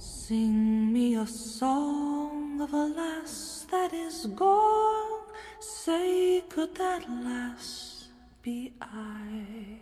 [0.00, 5.22] Sing me a song of a lass that is gone.
[5.58, 8.06] Say, could that lass
[8.40, 9.80] be I?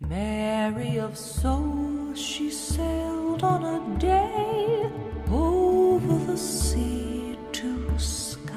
[0.00, 4.90] Mary of soul, she sailed on a day
[5.30, 8.48] over the sea to sky.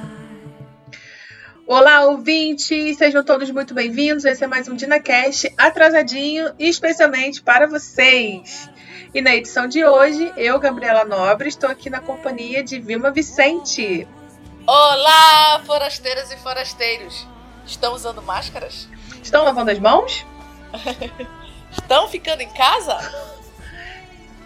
[1.67, 2.97] Olá, ouvintes!
[2.97, 4.23] Sejam todos muito bem-vindos.
[4.23, 8.69] Esse é mais um DinaCast atrasadinho, especialmente para vocês.
[9.13, 14.07] E na edição de hoje, eu, Gabriela Nobre, estou aqui na companhia de Vilma Vicente.
[14.65, 17.27] Olá, forasteiras e forasteiros!
[17.65, 18.87] Estão usando máscaras?
[19.21, 20.25] Estão lavando as mãos?
[21.69, 22.97] Estão ficando em casa?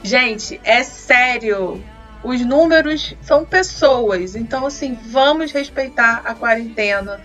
[0.01, 1.83] Gente, é sério.
[2.23, 4.35] Os números são pessoas.
[4.35, 7.21] Então, assim, vamos respeitar a quarentena.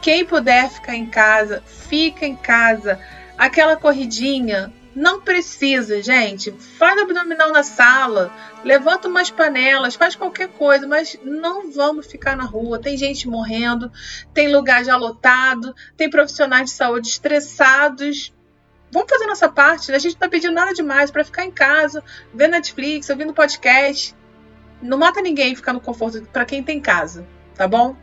[0.00, 2.98] Quem puder ficar em casa, fica em casa.
[3.36, 6.50] Aquela corridinha, não precisa, gente.
[6.50, 8.32] Faz abdominal na sala,
[8.64, 12.80] levanta umas panelas, faz qualquer coisa, mas não vamos ficar na rua.
[12.80, 13.92] Tem gente morrendo,
[14.34, 18.34] tem lugar já lotado, tem profissionais de saúde estressados.
[18.90, 19.98] Vamos fazer nossa parte, né?
[19.98, 22.02] a gente não tá pedindo nada demais para ficar em casa,
[22.34, 24.16] ver Netflix, ouvindo podcast.
[24.82, 27.94] Não mata ninguém ficar no conforto para quem tem casa, tá bom?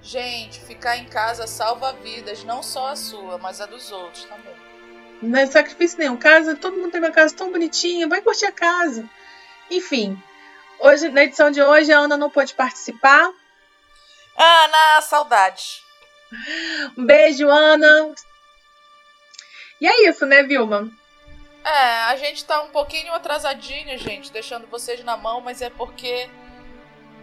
[0.00, 4.45] Gente, ficar em casa salva vidas, não só a sua, mas a dos outros também.
[5.22, 6.16] Não é sacrifício nenhum.
[6.16, 9.08] Casa, todo mundo tem uma casa tão bonitinha, vai curtir a casa.
[9.70, 10.20] Enfim,
[10.78, 13.30] hoje na edição de hoje a Ana não pôde participar.
[14.36, 15.82] Ana, saudade.
[16.96, 18.14] Um beijo, Ana.
[19.80, 20.90] E é isso, né, Vilma?
[21.64, 26.28] É, a gente tá um pouquinho atrasadinho, gente, deixando vocês na mão, mas é porque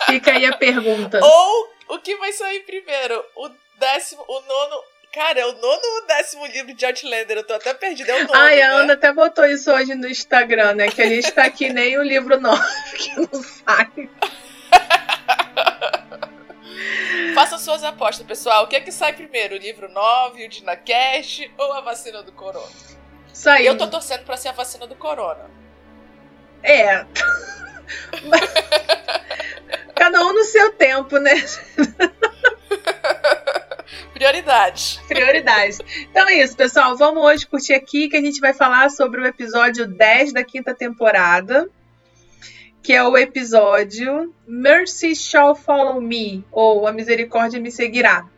[0.04, 1.18] Fica aí a pergunta.
[1.24, 3.24] Ou o que vai sair primeiro?
[3.34, 3.48] O
[3.78, 4.76] décimo, o nono.
[5.12, 7.38] Cara, é o nono ou o décimo livro de Outlander?
[7.38, 8.12] Eu tô até perdida.
[8.12, 8.38] É o nono.
[8.38, 8.74] Ai, a né?
[8.74, 10.88] Ana até botou isso hoje no Instagram, né?
[10.88, 12.62] Que a gente tá aqui nem o livro novo
[12.94, 13.90] que não sai.
[17.36, 18.64] Façam suas apostas, pessoal.
[18.64, 19.56] O que é que sai primeiro?
[19.56, 22.64] O livro 9, o Dinacast ou a vacina do Corona?
[23.30, 23.66] Isso aí.
[23.66, 25.50] Eu tô torcendo pra ser a vacina do Corona.
[26.62, 27.04] É.
[29.94, 31.34] Cada um no seu tempo, né?
[34.14, 34.98] Prioridade.
[35.06, 35.78] Prioridades.
[36.10, 36.96] Então é isso, pessoal.
[36.96, 40.74] Vamos hoje curtir aqui que a gente vai falar sobre o episódio 10 da quinta
[40.74, 41.68] temporada,
[42.86, 48.30] que é o episódio Mercy Shall Follow Me, ou A Misericórdia Me Seguirá.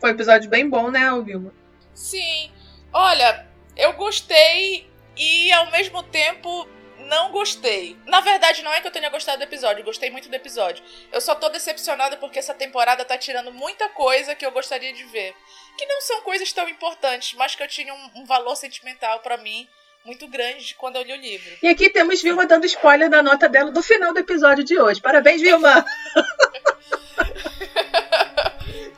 [0.00, 1.52] Foi um episódio bem bom, né, Vilma?
[1.92, 2.50] Sim.
[2.94, 3.46] Olha,
[3.76, 6.66] eu gostei e ao mesmo tempo
[7.10, 7.94] não gostei.
[8.06, 10.82] Na verdade, não é que eu tenha gostado do episódio, gostei muito do episódio.
[11.12, 15.04] Eu só tô decepcionada porque essa temporada tá tirando muita coisa que eu gostaria de
[15.04, 15.34] ver.
[15.76, 19.36] Que não são coisas tão importantes, mas que eu tinha um, um valor sentimental pra
[19.36, 19.68] mim
[20.04, 21.56] muito grande quando eu li o livro.
[21.62, 25.00] E aqui temos Vilma dando spoiler da nota dela do final do episódio de hoje.
[25.00, 25.84] Parabéns, Vilma!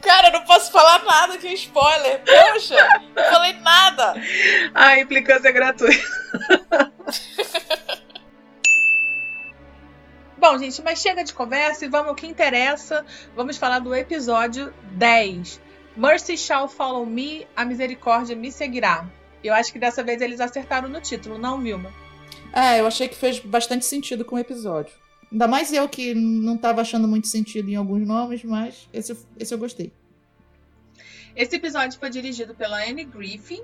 [0.00, 2.20] Cara, eu não posso falar nada de spoiler.
[2.24, 2.76] Poxa,
[3.14, 4.14] não falei nada.
[4.74, 6.02] A implicância é gratuita.
[10.36, 13.06] Bom, gente, mas chega de conversa e vamos ao que interessa.
[13.36, 15.60] Vamos falar do episódio 10.
[15.96, 19.06] Mercy shall follow me, a misericórdia me seguirá.
[19.42, 21.92] Eu acho que dessa vez eles acertaram no título, não, Vilma?
[22.52, 24.94] É, eu achei que fez bastante sentido com o episódio.
[25.30, 29.54] Ainda mais eu que não tava achando muito sentido em alguns nomes, mas esse, esse
[29.54, 29.90] eu gostei.
[31.34, 33.62] Esse episódio foi dirigido pela Anne Griffin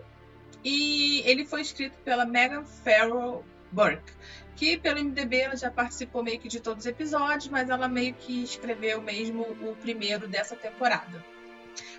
[0.65, 4.13] e ele foi escrito pela Megan Farrell Burke,
[4.57, 8.15] que pelo MDB ela já participou meio que de todos os episódios, mas ela meio
[8.15, 11.23] que escreveu mesmo o primeiro dessa temporada.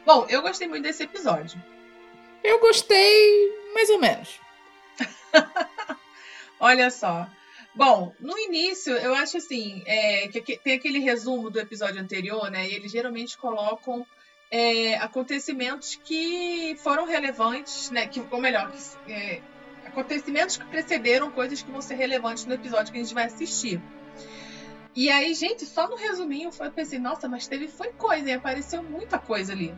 [0.04, 1.62] Bom, eu gostei muito desse episódio.
[2.44, 4.40] Eu gostei mais ou menos.
[6.60, 7.28] Olha só.
[7.74, 12.68] Bom, no início, eu acho assim, é, que tem aquele resumo do episódio anterior, né?
[12.68, 14.06] E eles geralmente colocam
[14.52, 18.08] é, acontecimentos que foram relevantes, né?
[18.08, 19.42] Que, ou melhor, que, é,
[19.86, 23.82] acontecimentos que precederam coisas que vão ser relevantes no episódio que a gente vai assistir.
[24.96, 28.84] E aí, gente, só no resuminho eu pensei, nossa, mas teve foi coisa, e apareceu
[28.84, 29.74] muita coisa ali.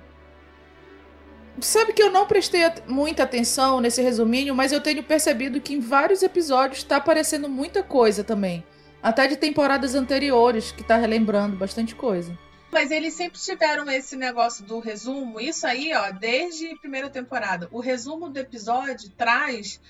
[1.59, 5.79] Sabe que eu não prestei muita atenção nesse resuminho, mas eu tenho percebido que em
[5.79, 8.63] vários episódios está aparecendo muita coisa também.
[9.03, 12.37] Até de temporadas anteriores, que tá relembrando bastante coisa.
[12.71, 15.39] Mas eles sempre tiveram esse negócio do resumo.
[15.39, 17.67] Isso aí, ó, desde primeira temporada.
[17.71, 19.81] O resumo do episódio traz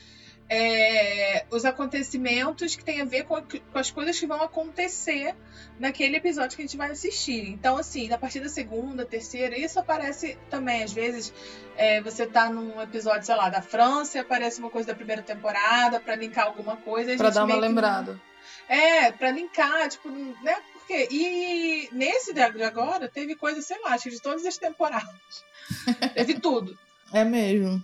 [0.54, 5.34] é, os acontecimentos que tem a ver com, com, as coisas que vão acontecer
[5.80, 7.48] naquele episódio que a gente vai assistir.
[7.48, 10.84] Então, assim, a partir da segunda, terceira, isso aparece também.
[10.84, 11.34] Às vezes,
[11.78, 15.22] é, você tá num episódio, sei lá, da França e aparece uma coisa da primeira
[15.22, 17.16] temporada para linkar alguma coisa.
[17.16, 18.20] Pra dar uma lembrada.
[18.68, 20.58] É, pra linkar, tipo, né?
[20.92, 21.08] quê?
[21.10, 25.46] E nesse de agora teve coisa, sei lá, acho que de todas as temporadas.
[26.14, 26.78] teve tudo.
[27.14, 27.82] É mesmo.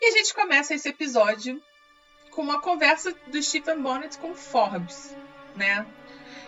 [0.00, 1.62] E a gente começa esse episódio
[2.38, 5.12] com uma conversa do Stephen Bonnet com Forbes,
[5.56, 5.84] né?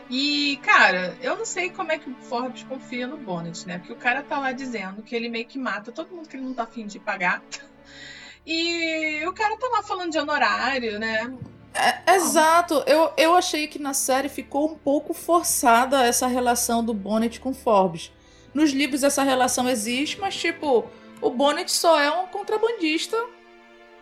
[0.09, 3.79] E, cara, eu não sei como é que o Forbes confia no Bonnet, né?
[3.79, 6.45] Porque o cara tá lá dizendo que ele meio que mata todo mundo que ele
[6.45, 7.43] não tá afim de pagar.
[8.47, 11.37] E o cara tá lá falando de honorário, né?
[11.75, 12.85] É, exato.
[12.87, 17.53] Eu, eu achei que na série ficou um pouco forçada essa relação do Bonnet com
[17.53, 18.13] Forbes.
[18.55, 20.89] Nos livros essa relação existe, mas tipo,
[21.21, 23.17] o Bonnet só é um contrabandista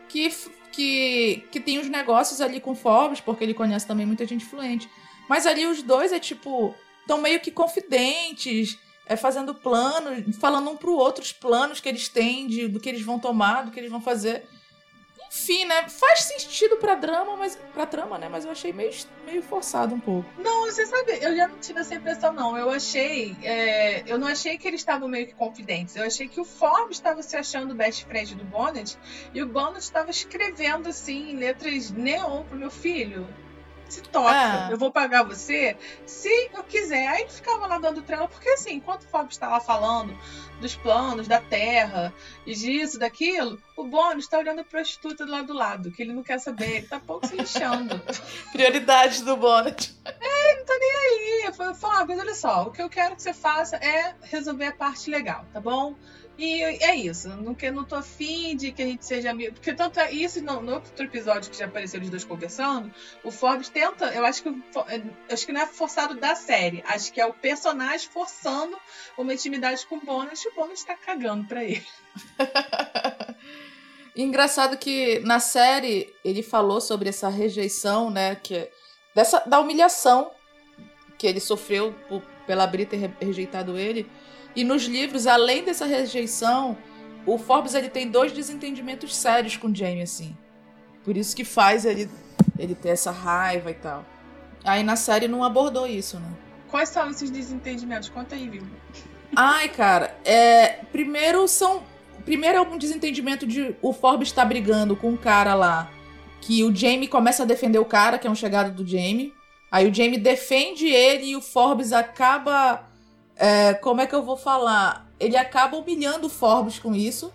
[0.08, 0.30] que,
[0.78, 4.88] que, que tem os negócios ali com Forbes, porque ele conhece também muita gente influente.
[5.28, 10.76] Mas ali os dois é tipo, estão meio que confidentes, é, fazendo planos, falando um
[10.76, 13.80] pro outro os planos que eles têm, de, do que eles vão tomar, do que
[13.80, 14.44] eles vão fazer.
[15.30, 15.88] Enfim, né?
[15.88, 17.56] Faz sentido pra drama, mas.
[17.74, 18.28] pra trama, né?
[18.28, 18.90] Mas eu achei meio,
[19.24, 20.28] meio forçado um pouco.
[20.38, 22.56] Não, você sabe, eu já não tive essa impressão, não.
[22.56, 23.36] Eu achei.
[23.42, 25.96] É, eu não achei que eles estavam meio que confidentes.
[25.96, 28.98] Eu achei que o Forbes estava se achando best friend do Bonnet
[29.34, 33.28] e o Bonnet estava escrevendo assim, em letras neon pro meu filho
[33.88, 34.72] se toca, é.
[34.72, 35.76] eu vou pagar você
[36.06, 37.08] se eu quiser.
[37.08, 40.16] Aí ele ficava lá dando trela, porque assim, enquanto o Fábio estava falando
[40.60, 42.12] dos planos da terra
[42.44, 46.12] e disso, daquilo, o Bônus está olhando a prostituta do lado do lado, que ele
[46.12, 48.00] não quer saber, ele tá pouco se lixando.
[48.52, 49.94] Prioridades do Bonnet.
[50.04, 51.42] É, ele não tá nem aí.
[51.46, 55.10] Eu falei, olha só, o que eu quero que você faça é resolver a parte
[55.10, 55.94] legal, tá bom?
[56.38, 57.28] E é isso.
[57.28, 59.54] Não, que, não tô afim de que a gente seja amigo.
[59.54, 62.94] Porque tanto é isso, no, no outro episódio que já apareceu os dois conversando,
[63.24, 64.06] o Forbes tenta.
[64.14, 66.84] Eu acho que, é, acho que não é forçado da série.
[66.86, 68.78] Acho que é o personagem forçando
[69.18, 71.84] uma intimidade com o Bonnet e o Bonnet tá cagando pra ele.
[74.14, 78.36] Engraçado que na série ele falou sobre essa rejeição, né?
[78.36, 78.70] Que,
[79.12, 80.30] dessa, da humilhação
[81.18, 84.10] que ele sofreu por, pela Brita ter rejeitado ele.
[84.56, 86.76] E nos livros, além dessa rejeição,
[87.26, 90.34] o Forbes ele tem dois desentendimentos sérios com Jamie, assim.
[91.04, 92.10] Por isso que faz ele,
[92.58, 94.04] ele ter essa raiva e tal.
[94.64, 96.30] Aí na série não abordou isso, né?
[96.70, 98.08] Quais são esses desentendimentos?
[98.08, 98.62] Conta aí, viu?
[99.36, 101.82] Ai, cara, é, primeiro são.
[102.24, 105.90] Primeiro é um desentendimento de o Forbes tá brigando com um cara lá.
[106.40, 109.34] Que o Jamie começa a defender o cara, que é um chegado do Jamie.
[109.70, 112.88] Aí o Jamie defende ele e o Forbes acaba
[113.38, 115.08] é, como é que eu vou falar?
[115.18, 117.32] Ele acaba humilhando o Forbes com isso.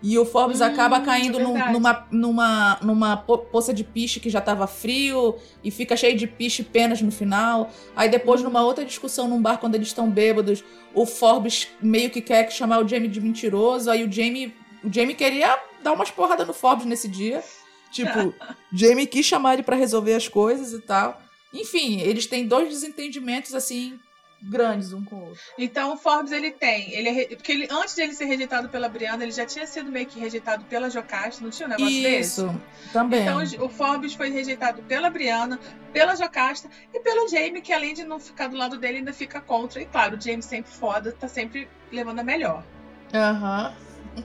[0.00, 4.30] E o Forbes hum, acaba caindo é num, numa, numa, numa poça de piche que
[4.30, 7.70] já estava frio e fica cheio de piche e penas no final.
[7.96, 8.44] Aí depois, hum.
[8.44, 10.62] numa outra discussão num bar, quando eles estão bêbados,
[10.94, 13.90] o Forbes meio que quer chamar o Jamie de mentiroso.
[13.90, 14.54] Aí o Jamie,
[14.84, 17.42] o Jamie queria dar umas porradas no Forbes nesse dia.
[17.90, 18.34] Tipo,
[18.72, 21.20] Jamie quis chamar ele para resolver as coisas e tal.
[21.52, 23.98] Enfim, eles têm dois desentendimentos assim
[24.42, 25.40] grandes um com o outro.
[25.58, 28.88] Então o Forbes ele tem, ele é, porque ele, antes de ele ser rejeitado pela
[28.88, 32.02] Brianna, ele já tinha sido meio que rejeitado pela Jocasta, não tinha um negócio Isso,
[32.02, 32.40] desse?
[32.40, 32.62] Isso,
[32.92, 33.22] também.
[33.22, 35.58] Então o Forbes foi rejeitado pela Brianna,
[35.92, 39.40] pela Jocasta e pelo Jamie, que além de não ficar do lado dele, ainda fica
[39.40, 39.82] contra.
[39.82, 42.64] E claro, o Jamie sempre foda, tá sempre levando a melhor.
[43.12, 43.74] Aham.
[44.16, 44.24] Uhum.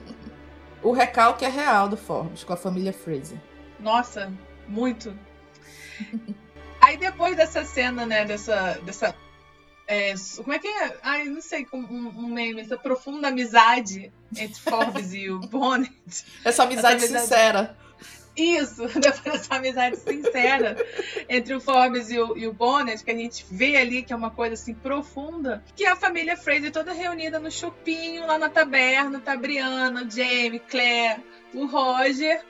[0.82, 3.38] o recalque é real do Forbes com a família Fraser.
[3.80, 4.32] Nossa,
[4.68, 5.16] muito.
[6.84, 9.14] Aí depois dessa cena, né, dessa, dessa
[9.86, 10.96] é, como é que é?
[11.02, 15.90] Ai, não sei, um, um meme, essa profunda amizade entre Forbes e o Bonnet.
[16.44, 17.76] Essa amizade, essa amizade sincera.
[18.36, 20.76] Isso, depois dessa amizade sincera
[21.28, 24.16] entre o Forbes e o, e o Bonnet, que a gente vê ali que é
[24.16, 28.50] uma coisa assim profunda, que é a família Fraser toda reunida no chupinho, lá na
[28.50, 31.22] taberna, tá Brianna, Jamie, Claire,
[31.54, 32.42] o Roger,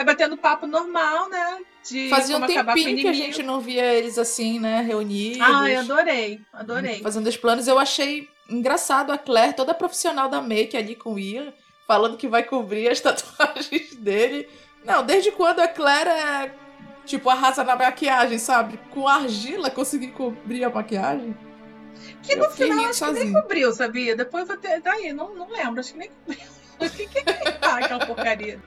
[0.00, 1.58] aí batendo papo normal, né?
[1.88, 5.40] de Fazia um tempinho que a gente não via eles assim, né, reunidos.
[5.40, 7.00] Ah, eu adorei, adorei.
[7.00, 7.66] Fazendo os planos.
[7.66, 11.52] Eu achei engraçado a Claire, toda profissional da make ali com o Ian,
[11.86, 14.48] falando que vai cobrir as tatuagens dele.
[14.84, 16.52] Não, desde quando a Claire é,
[17.04, 18.78] tipo, arrasa na maquiagem, sabe?
[18.90, 21.36] Com argila conseguir cobrir a maquiagem.
[22.22, 23.26] Que no final acho sozinho.
[23.26, 24.16] que nem cobriu, sabia?
[24.16, 24.80] Depois ter.
[24.80, 26.40] Daí, não, não lembro, acho que nem cobriu.
[26.80, 28.58] O que, que é tá aquela porcaria?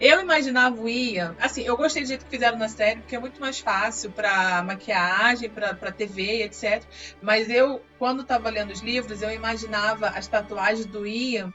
[0.00, 3.18] Eu imaginava o Ian, assim, eu gostei do jeito que fizeram na série, porque é
[3.18, 6.82] muito mais fácil para maquiagem, para TV, etc.
[7.22, 11.52] Mas eu, quando estava lendo os livros, eu imaginava as tatuagens do Ian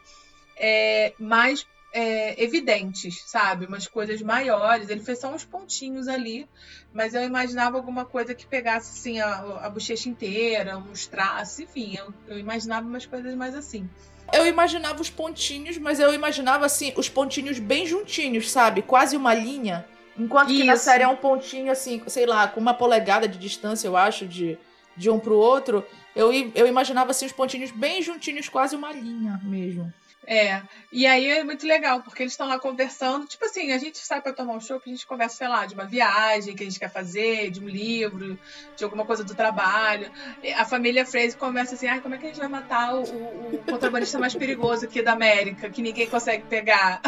[0.59, 3.65] é, mais é, evidentes, sabe?
[3.65, 4.89] Umas coisas maiores.
[4.89, 6.47] Ele fez só uns pontinhos ali,
[6.93, 11.97] mas eu imaginava alguma coisa que pegasse assim a, a bochecha inteira, uns traços, enfim,
[11.97, 13.89] eu, eu imaginava umas coisas mais assim.
[14.31, 18.81] Eu imaginava os pontinhos, mas eu imaginava assim, os pontinhos bem juntinhos, sabe?
[18.83, 19.85] Quase uma linha.
[20.17, 20.59] Enquanto Isso.
[20.59, 23.97] que na série é um pontinho assim, sei lá, com uma polegada de distância, eu
[23.97, 24.57] acho, de,
[24.95, 25.83] de um pro outro.
[26.15, 29.91] Eu, eu imaginava assim os pontinhos bem juntinhos, quase uma linha mesmo.
[30.27, 30.61] É,
[30.91, 33.25] e aí é muito legal, porque eles estão lá conversando.
[33.25, 35.73] Tipo assim, a gente sai para tomar um show, a gente conversa, sei lá, de
[35.73, 38.37] uma viagem que a gente quer fazer, de um livro,
[38.75, 40.11] de alguma coisa do trabalho.
[40.57, 43.63] A família Fraser conversa assim: ah, como é que a gente vai matar o, o,
[43.69, 47.01] contrabandista mais perigoso aqui da América, que ninguém consegue pegar?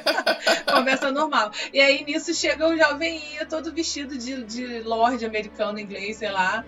[0.72, 1.50] conversa normal.
[1.72, 6.30] E aí nisso chega o jovem Ia todo vestido de, de lord americano inglês, sei
[6.30, 6.64] lá.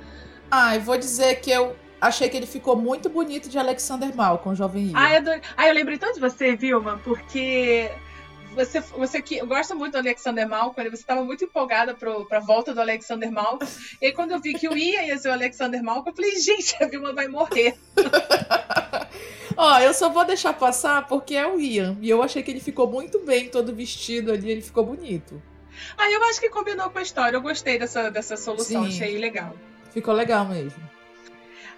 [0.50, 4.57] Ah, eu vou dizer que eu achei que ele ficou muito bonito de Alexander Malcolm,
[4.57, 4.92] jovem Ian.
[4.95, 7.90] Ah, eu, ah, eu lembrei tanto de você, Vilma, porque
[8.54, 12.75] você, você que gosta muito do Alexander Malcolm, você estava muito empolgada para a volta
[12.75, 13.71] do Alexander Malcolm.
[14.00, 16.37] e aí, quando eu vi que o Ian ia ser o Alexander Malcolm, eu falei,
[16.40, 17.76] gente, a Vilma vai morrer.
[19.57, 21.97] Ó, eu só vou deixar passar porque é o Ian.
[22.00, 25.40] E eu achei que ele ficou muito bem, todo vestido ali, ele ficou bonito.
[25.97, 27.37] Ah, eu acho que combinou com a história.
[27.37, 28.88] Eu gostei dessa, dessa solução, Sim.
[28.88, 29.54] achei legal.
[29.92, 30.80] Ficou legal mesmo.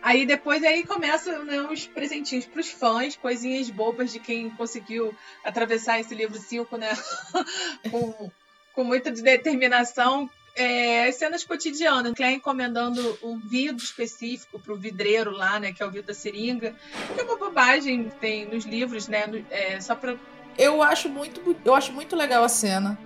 [0.02, 5.14] Aí depois aí começam né, os presentinhos para os fãs, coisinhas bobas de quem conseguiu
[5.44, 6.90] atravessar esse livro 5, né?
[7.90, 8.30] com,
[8.75, 10.28] com muita determinação.
[10.54, 15.73] É, cenas cotidianas, Claire encomendando um vidro específico para o vidreiro lá, né?
[15.73, 16.75] Que é o vidro da seringa.
[17.14, 19.25] Que é uma bobagem que tem nos livros, né?
[19.50, 20.18] É, só para
[20.59, 22.99] eu acho muito eu acho muito legal a cena.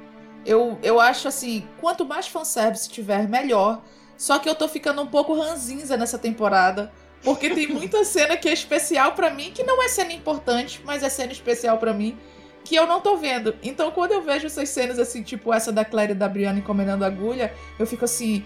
[0.44, 3.82] Eu, eu acho assim, quanto mais fanservice tiver, melhor.
[4.16, 6.92] Só que eu tô ficando um pouco ranzinza nessa temporada.
[7.22, 11.02] Porque tem muita cena que é especial para mim, que não é cena importante, mas
[11.02, 12.16] é cena especial para mim,
[12.64, 13.54] que eu não tô vendo.
[13.62, 17.04] Então, quando eu vejo essas cenas assim, tipo essa da Claire e da Brianna encomendando
[17.04, 18.44] agulha, eu fico assim,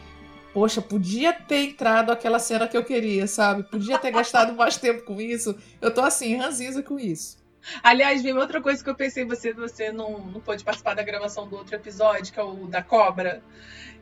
[0.53, 3.63] poxa, podia ter entrado aquela cena que eu queria, sabe?
[3.63, 5.57] Podia ter gastado mais tempo com isso.
[5.81, 7.40] Eu tô assim, ranzinza com isso.
[7.83, 11.47] Aliás, vi outra coisa que eu pensei, você, você não, não pôde participar da gravação
[11.49, 13.43] do outro episódio, que é o da cobra.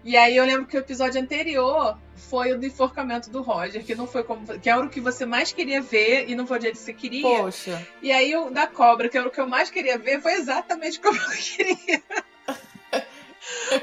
[0.05, 3.95] E aí eu lembro que o episódio anterior foi o do enforcamento do Roger, que
[3.95, 4.47] não foi como.
[4.59, 6.93] que era o que você mais queria ver e não foi o jeito que você
[6.93, 7.23] queria.
[7.23, 7.87] Poxa.
[8.01, 11.01] E aí o da cobra, que era o que eu mais queria ver, foi exatamente
[11.01, 12.03] como eu queria.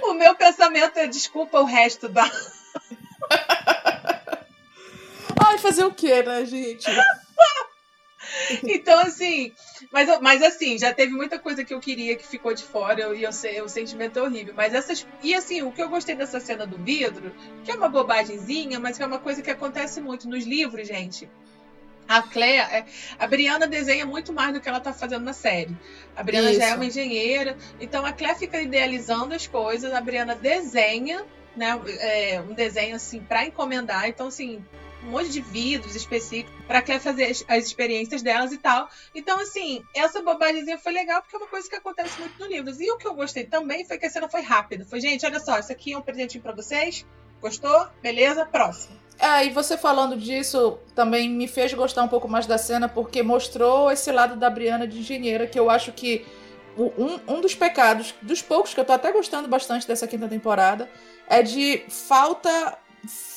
[0.03, 2.29] o meu pensamento é desculpa o resto da.
[5.45, 6.89] Ai, fazer o quê, né, gente?
[8.63, 9.51] então, assim,
[9.91, 13.23] mas, mas assim, já teve muita coisa que eu queria que ficou de fora e
[13.23, 14.53] eu sei, o sentimento é horrível.
[14.55, 15.05] Mas essas.
[15.21, 18.97] E assim, o que eu gostei dessa cena do vidro, que é uma bobagemzinha, mas
[18.97, 21.29] que é uma coisa que acontece muito nos livros, gente.
[22.07, 22.85] A Claire, é,
[23.17, 25.75] a Briana desenha muito mais do que ela tá fazendo na série.
[26.15, 26.59] A Briana Isso.
[26.59, 31.79] já é uma engenheira, então a Claire fica idealizando as coisas, a Briana desenha, né,
[31.99, 34.07] é, um desenho assim para encomendar.
[34.07, 34.63] Então assim,
[35.05, 38.89] um monte de vidros específicos para quer fazer as, as, experiências delas e tal.
[39.13, 42.71] Então, assim, essa bobagemzinha foi legal porque é uma coisa que acontece muito no livro.
[42.79, 44.85] E o que eu gostei também foi que a cena foi rápida.
[44.85, 47.05] Foi, gente, olha só, isso aqui é um presentinho para vocês.
[47.39, 47.87] Gostou?
[48.01, 48.45] Beleza?
[48.45, 48.95] Próximo.
[49.19, 53.23] É, e você falando disso também me fez gostar um pouco mais da cena porque
[53.23, 56.25] mostrou esse lado da Briana de engenheira que eu acho que
[56.77, 60.89] um, um dos pecados, dos poucos que eu tô até gostando bastante dessa quinta temporada,
[61.27, 62.77] é de falta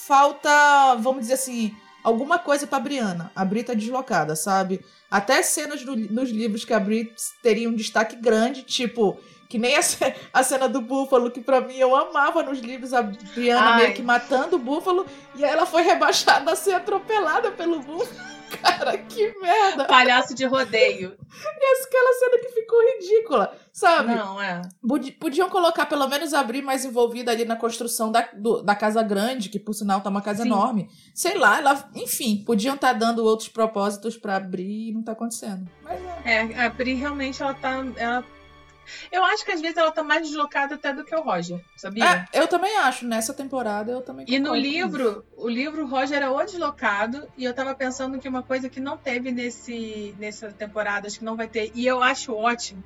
[0.09, 3.31] falta, vamos dizer assim, alguma coisa pra Briana.
[3.37, 4.81] A Bri tá deslocada, sabe?
[5.11, 7.13] Até cenas no, nos livros que a Bri
[7.43, 9.81] teria um destaque grande, tipo, que nem a,
[10.33, 13.83] a cena do búfalo, que para mim eu amava nos livros, a Briana Ai.
[13.83, 15.05] meio que matando o búfalo,
[15.37, 18.38] e aí ela foi rebaixada a ser atropelada pelo búfalo.
[18.79, 19.85] Cara, que merda!
[19.85, 21.17] Palhaço de rodeio.
[21.19, 24.15] E aquela cena que ficou ridícula, sabe?
[24.15, 24.63] Não, é.
[25.21, 29.49] Podiam colocar, pelo menos, abrir mais envolvida ali na construção da, do, da casa grande,
[29.49, 30.49] que por sinal tá uma casa Sim.
[30.49, 30.89] enorme.
[31.15, 35.13] Sei lá, ela, enfim, podiam estar tá dando outros propósitos para abrir e não tá
[35.13, 35.69] acontecendo.
[35.83, 36.53] Mas é.
[36.53, 37.85] é, a Bri realmente ela tá.
[37.97, 38.25] Ela
[39.11, 42.29] eu acho que às vezes ela tá mais deslocada até do que o Roger, sabia?
[42.33, 43.07] É, eu também acho.
[43.07, 47.55] Nessa temporada eu também E no livro, o livro Roger é o deslocado, e eu
[47.55, 51.49] tava pensando que uma coisa que não teve nesse, nessa temporada, acho que não vai
[51.49, 52.83] ter, e eu acho ótimo,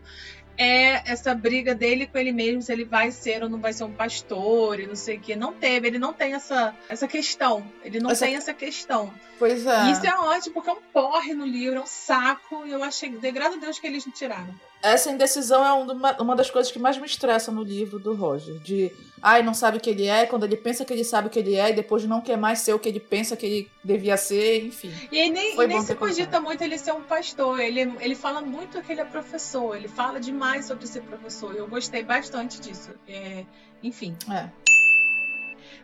[0.57, 3.85] é essa briga dele com ele mesmo, se ele vai ser ou não vai ser
[3.85, 5.35] um pastor e não sei o que.
[5.35, 7.65] Não teve, ele não tem essa, essa questão.
[7.83, 9.13] Ele não Essa- tem essa questão.
[9.39, 9.91] Pois é.
[9.91, 13.09] Isso é ótimo, porque é um porre no livro, é um saco, e eu achei,
[13.11, 14.55] de graças a Deus que eles tiraram.
[14.83, 18.15] Essa indecisão é um uma, uma das coisas que mais me estressa no livro do
[18.15, 18.59] Roger.
[18.59, 21.31] De, ai, não sabe o que ele é, quando ele pensa que ele sabe o
[21.31, 23.71] que ele é, e depois não quer mais ser o que ele pensa que ele
[23.85, 24.93] devia ser, enfim.
[25.11, 27.61] E aí nem, nem se cogita muito ele ser um pastor.
[27.61, 29.77] Ele, ele fala muito que ele é professor.
[29.77, 31.55] Ele fala demais sobre ser professor.
[31.55, 32.91] Eu gostei bastante disso.
[33.07, 33.45] É,
[33.83, 34.17] enfim.
[34.31, 34.49] É.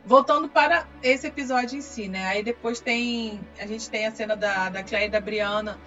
[0.05, 2.27] Voltando para esse episódio em si, né?
[2.29, 3.41] Aí depois tem.
[3.61, 5.79] A gente tem a cena da, da Claire e da Brianna.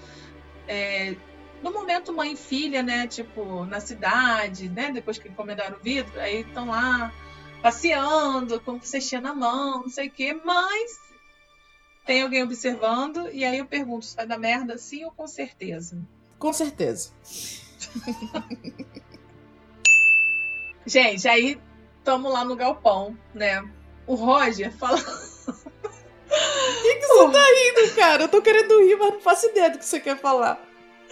[0.67, 1.15] É,
[1.61, 3.07] no momento mãe e filha, né?
[3.07, 4.91] Tipo, na cidade, né?
[4.91, 7.13] Depois que encomendaram o vidro, aí estão lá
[7.61, 10.99] passeando, com cestinha na mão, não sei o quê, mas
[12.05, 16.01] tem alguém observando, e aí eu pergunto, se vai dar merda sim ou com certeza?
[16.39, 17.11] Com certeza.
[20.85, 21.61] Gente, aí
[21.99, 23.63] estamos lá no galpão, né?
[24.07, 24.97] O Roger fala.
[24.97, 25.03] O
[26.81, 28.23] que, que você tá rindo, cara?
[28.23, 30.59] Eu tô querendo rir, mas não faço ideia do que você quer falar.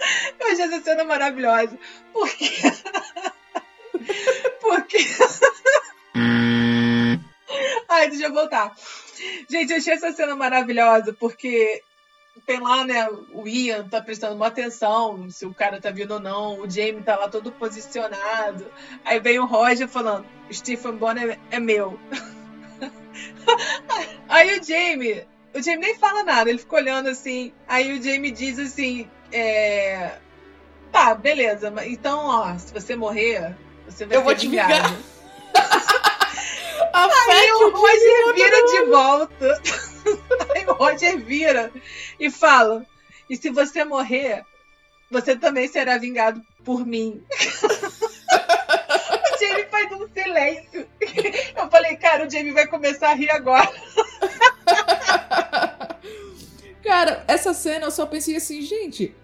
[0.40, 1.78] Eu achei essa cena maravilhosa.
[2.12, 2.50] Por quê?
[4.60, 4.98] Porque.
[7.88, 8.74] Ai, deixa eu voltar.
[9.48, 11.82] Gente, eu achei essa cena maravilhosa porque
[12.46, 13.08] tem lá, né?
[13.32, 16.60] O Ian tá prestando uma atenção se o cara tá vindo ou não.
[16.60, 18.70] O Jamie tá lá todo posicionado.
[19.04, 21.98] Aí vem o Roger falando: Stephen Bonner é meu.
[24.28, 25.26] Aí o Jamie.
[25.52, 27.52] O Jamie nem fala nada, ele fica olhando assim.
[27.66, 30.18] Aí o Jamie diz assim: é...
[30.92, 33.54] Tá, beleza, então, ó, se você morrer,
[33.86, 34.70] você vai Eu vou te vingar.
[36.92, 39.62] A Aí o Roger vira de volta.
[40.54, 41.70] Aí o Roger vira
[42.18, 42.84] e fala:
[43.28, 44.44] E se você morrer,
[45.10, 47.22] você também será vingado por mim.
[49.32, 50.88] o Jamie faz um silêncio.
[51.56, 53.70] Eu falei, cara, o Jamie vai começar a rir agora.
[56.90, 59.14] Cara, essa cena eu só pensei assim, gente.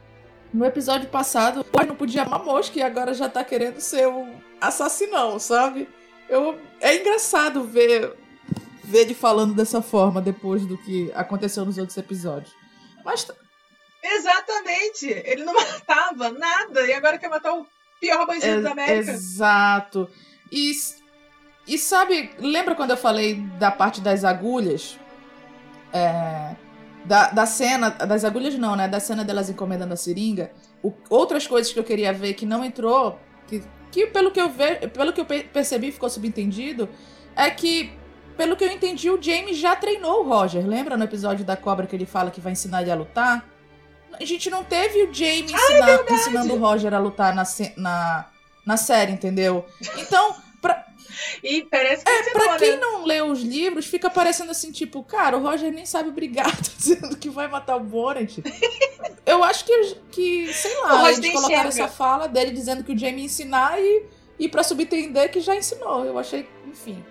[0.54, 4.38] No episódio passado, o não podia amar mosca e agora já tá querendo ser um
[4.60, 5.88] assassinão, sabe?
[6.28, 8.14] Eu, é engraçado ver,
[8.84, 12.54] ver ele falando dessa forma depois do que aconteceu nos outros episódios.
[13.04, 13.34] Mas tá-
[14.00, 15.08] Exatamente.
[15.08, 17.66] Ele não matava nada e agora quer matar o
[18.00, 19.10] pior bandido da é, América.
[19.10, 20.08] exato.
[20.52, 20.70] E,
[21.66, 24.96] e sabe, lembra quando eu falei da parte das agulhas?
[25.92, 26.54] É,
[27.06, 28.88] da, da cena, das agulhas não, né?
[28.88, 30.50] Da cena delas encomendando a seringa.
[30.82, 34.48] O- outras coisas que eu queria ver que não entrou, que, que pelo que eu
[34.50, 36.88] ve, pelo que eu pe- percebi ficou subentendido,
[37.34, 37.92] é que
[38.36, 40.66] pelo que eu entendi, o Jamie já treinou o Roger.
[40.66, 43.44] Lembra no episódio da cobra que ele fala que vai ensinar ele a lutar?
[44.20, 47.44] A gente não teve o Jamie ensinar- ensinando o Roger a lutar na,
[47.76, 48.26] na,
[48.66, 49.64] na série, entendeu?
[49.98, 50.34] Então,
[50.66, 50.86] pra,
[51.42, 52.76] E parece que é, ensinou, pra quem né?
[52.76, 56.70] não lê os livros, fica parecendo assim, tipo, cara, o Roger nem sabe brigar, tá
[56.76, 58.42] dizendo que vai matar o Bonnet.
[59.24, 61.68] Eu acho que, que sei lá, eles colocaram enxerga.
[61.68, 64.04] essa fala dele dizendo que o Jamie ia ensinar e,
[64.38, 66.04] e pra subentender que já ensinou.
[66.04, 67.04] Eu achei, enfim.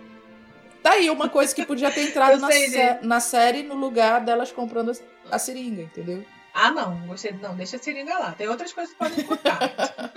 [0.83, 2.99] Tá aí uma coisa que podia ter entrado na, sé- né?
[3.01, 4.91] na série no lugar delas comprando
[5.31, 6.23] a, a seringa, entendeu?
[6.53, 7.33] Ah, não, gostei.
[7.41, 8.31] Não, deixa a seringa lá.
[8.31, 10.13] Tem outras coisas que podem cortar.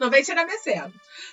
[0.00, 0.92] Não vem tirar minha cena.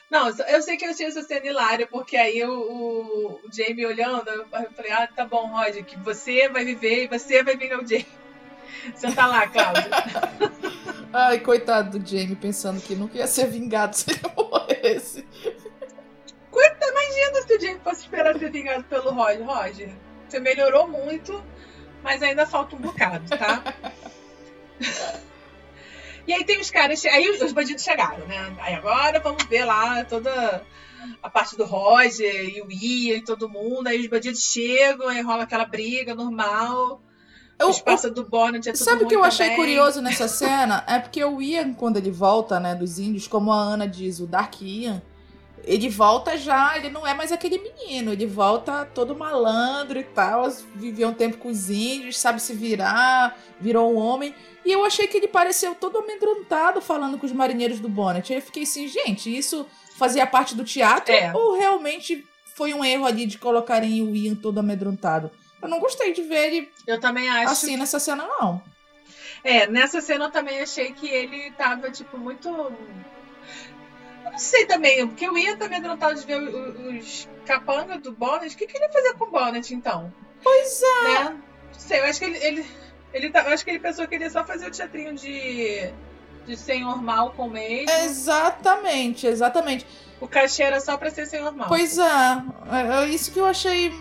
[0.10, 3.86] Não, eu sei que eu achei essa cena hilária, porque aí o, o, o Jamie
[3.86, 7.80] olhando, eu falei, ah, tá bom, Roger, que você vai viver e você vai vingar
[7.80, 8.08] o Jamie.
[8.96, 9.90] Senta lá, Cláudia.
[11.14, 15.26] Ai, coitado do Jamie, pensando que nunca ia ser vingado se ele morresse.
[17.14, 19.46] Imagina se o Jamie fosse esperar ser vingado pelo Roger.
[19.46, 19.94] Roger,
[20.28, 21.44] você melhorou muito,
[22.02, 23.64] mas ainda falta um bocado, tá?
[26.28, 27.04] E aí tem os caras.
[27.06, 28.56] Aí os bandidos chegaram, né?
[28.60, 30.64] Aí agora vamos ver lá toda
[31.22, 33.88] a parte do Roger e o Ian e todo mundo.
[33.88, 37.02] Aí os bandidos chegam, aí rola aquela briga normal.
[37.60, 39.58] Eu- os passa do Bonnet, é tudo Sabe o que eu ruim achei também.
[39.60, 40.84] curioso nessa cena?
[40.88, 44.26] É porque o Ian, quando ele volta, né, dos índios, como a Ana diz, o
[44.26, 45.02] Dark Ian,
[45.64, 50.50] ele volta já, ele não é mais aquele menino, ele volta todo malandro e tal,
[50.76, 54.34] viveu um tempo com os índios, sabe se virar, virou um homem.
[54.66, 58.32] E eu achei que ele pareceu todo amedrontado falando com os marinheiros do Bonnet.
[58.32, 59.66] Aí eu fiquei assim, gente, isso
[59.98, 61.32] fazia parte do teatro É.
[61.36, 65.30] ou realmente foi um erro ali de colocarem o Ian todo amedrontado?
[65.62, 67.52] Eu não gostei de ver ele Eu também acho.
[67.52, 68.62] assim nessa cena, não.
[69.44, 72.48] É, nessa cena eu também achei que ele tava, tipo, muito.
[72.48, 78.12] Eu não sei também, porque eu ia também amedrontado de ver o- os capanga do
[78.12, 78.56] Bonnet.
[78.56, 80.14] O que, que ele ia fazer com o Bonnet, então?
[80.42, 81.04] Pois é.
[81.04, 81.24] Né?
[81.74, 82.38] Não sei, eu acho que ele.
[82.38, 82.66] ele,
[83.14, 85.90] ele tá- acho que ele pensou que ele ia só fazer o teatrinho de.
[86.46, 87.90] de senhor Malcolm mesmo.
[87.90, 89.86] Exatamente, exatamente.
[90.20, 91.68] O cachê era só pra ser senhor Malcolm.
[91.68, 92.04] Pois é,
[92.72, 93.92] é, é isso que eu achei,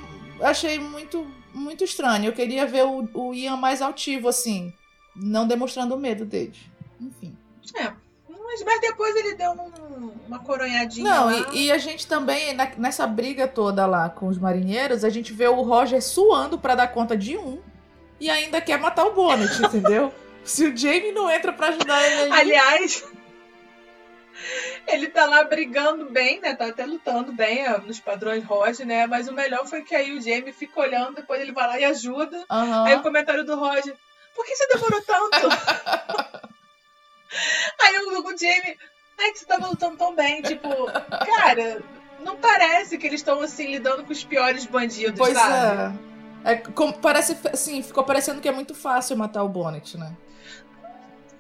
[0.40, 2.27] achei muito, muito estranho.
[2.27, 4.72] Eu queria ver o, o Ian mais altivo, assim,
[5.16, 6.55] não demonstrando medo dele.
[7.01, 7.37] Enfim.
[7.77, 7.92] É.
[8.29, 11.09] Mas, depois ele deu um- uma coronhadinha.
[11.09, 15.11] Não, e, e a gente também, na- nessa briga toda lá com os marinheiros, a
[15.11, 17.61] gente vê o Roger suando pra dar conta de um
[18.20, 20.12] e ainda quer matar o Bonnet, entendeu?
[20.44, 23.05] Se o Jamie não entra pra ajudar ele ali, Aliás,
[24.88, 26.55] ele tá lá brigando bem, né?
[26.55, 29.07] Tá até lutando bem ó, nos padrões Roger, né?
[29.07, 31.85] Mas o melhor foi que aí o Jamie fica olhando, depois ele vai lá e
[31.85, 32.44] ajuda.
[32.51, 32.87] Aham.
[32.87, 33.94] Aí o comentário do Roger,
[34.35, 35.48] por que você demorou tanto?
[37.81, 38.77] aí o, o Jamie,
[39.20, 40.42] ai que você tava lutando tão bem.
[40.42, 40.68] Tipo,
[41.25, 41.81] cara,
[42.20, 45.96] não parece que eles estão assim lidando com os piores bandidos, Pois sabe?
[46.09, 46.12] é.
[46.44, 50.12] É, como- parece, assim, ficou parecendo que é muito fácil matar o Bonnet, né?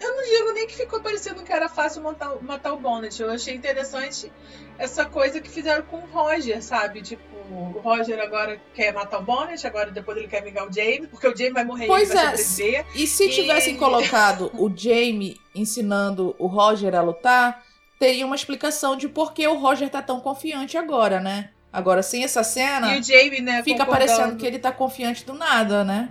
[0.00, 3.20] Eu não digo nem que ficou parecendo que era fácil matar, matar o Bonnet.
[3.22, 4.32] Eu achei interessante
[4.76, 7.02] essa coisa que fizeram com o Roger, sabe?
[7.02, 11.06] Tipo, o Roger agora quer matar o Bonnet, agora depois ele quer vingar o Jamie,
[11.06, 12.26] porque o Jamie vai morrer Pois e vai
[12.74, 12.84] é.
[12.96, 17.62] E se E- tivessem colocado o Jamie ensinando o Roger a lutar,
[17.96, 21.50] teria uma explicação de por que o Roger tá tão confiante agora, né?
[21.72, 25.32] Agora, sem essa cena, E o Jamie, né, fica parecendo que ele tá confiante do
[25.32, 26.10] nada, né?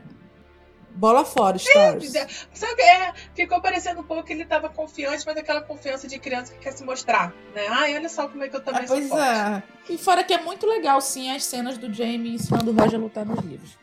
[0.94, 2.12] Bola fora, Stars.
[2.54, 6.52] Sabe, é, ficou parecendo um pouco que ele tava confiante, mas aquela confiança de criança
[6.54, 7.66] que quer se mostrar, né?
[7.70, 9.24] Ai, olha só como é que eu também Ah, sou pois forte.
[9.24, 9.64] é.
[9.94, 13.04] E fora que é muito legal, sim, as cenas do Jamie ensinando o Roger a
[13.04, 13.78] lutar nos livros.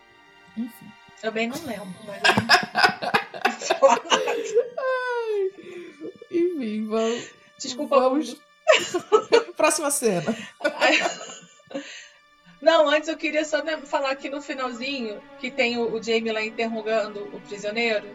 [0.57, 0.87] Enfim.
[1.23, 2.23] Também não lembro, mas...
[3.71, 3.79] eu-
[6.31, 7.25] Enfim, vamos.
[7.59, 8.37] Desculpa, vamos.
[9.57, 10.37] Próxima cena.
[12.61, 16.33] Não, antes eu queria só né, falar aqui no finalzinho que tem o, o Jamie
[16.33, 18.07] lá interrogando o prisioneiro.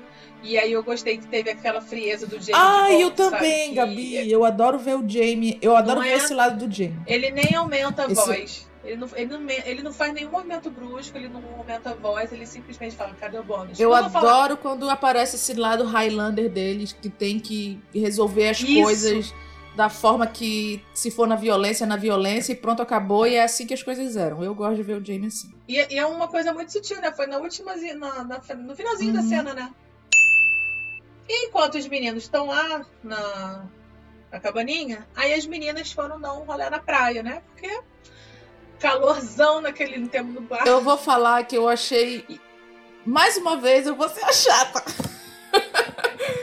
[0.44, 2.52] E aí eu gostei que teve aquela frieza do Jamie.
[2.54, 4.30] Ah, eu também, Que Gabi.
[4.30, 5.58] Eu adoro ver o Jamie.
[5.62, 6.16] Eu adoro Não ver é?
[6.18, 7.00] esse lado do Jamie.
[7.08, 8.74] Ele nem aumenta a Esse- voz.
[8.84, 12.34] Ele não, ele, não, ele não faz nenhum movimento brusco, ele não aumenta a voz,
[12.34, 13.80] ele simplesmente fala, cadê o bônus?
[13.80, 18.60] Eu Quando adoro falo- quando aparece esse lado Highlander deles, que tem que resolver as
[18.60, 18.82] Isso.
[18.82, 19.34] coisas
[19.76, 23.66] da forma que, se for na violência, na violência, e pronto, acabou, e é assim
[23.66, 24.44] que as coisas eram.
[24.44, 25.52] Eu gosto de ver o Jamie assim.
[25.68, 27.12] E, e é uma coisa muito sutil, né?
[27.12, 29.30] Foi na última, na, na- no finalzinho da Uhum.
[29.30, 29.74] cena, né?
[31.28, 33.66] E enquanto os meninos estão lá na,
[34.32, 37.42] na cabaninha, aí as meninas foram dar um rolê na praia, né?
[37.48, 37.80] Porque
[38.80, 40.68] calorzão naquele tempo no bar.
[40.68, 42.26] Eu vou falar que eu achei.
[43.06, 44.84] Mais uma vez, eu vou ser a chata.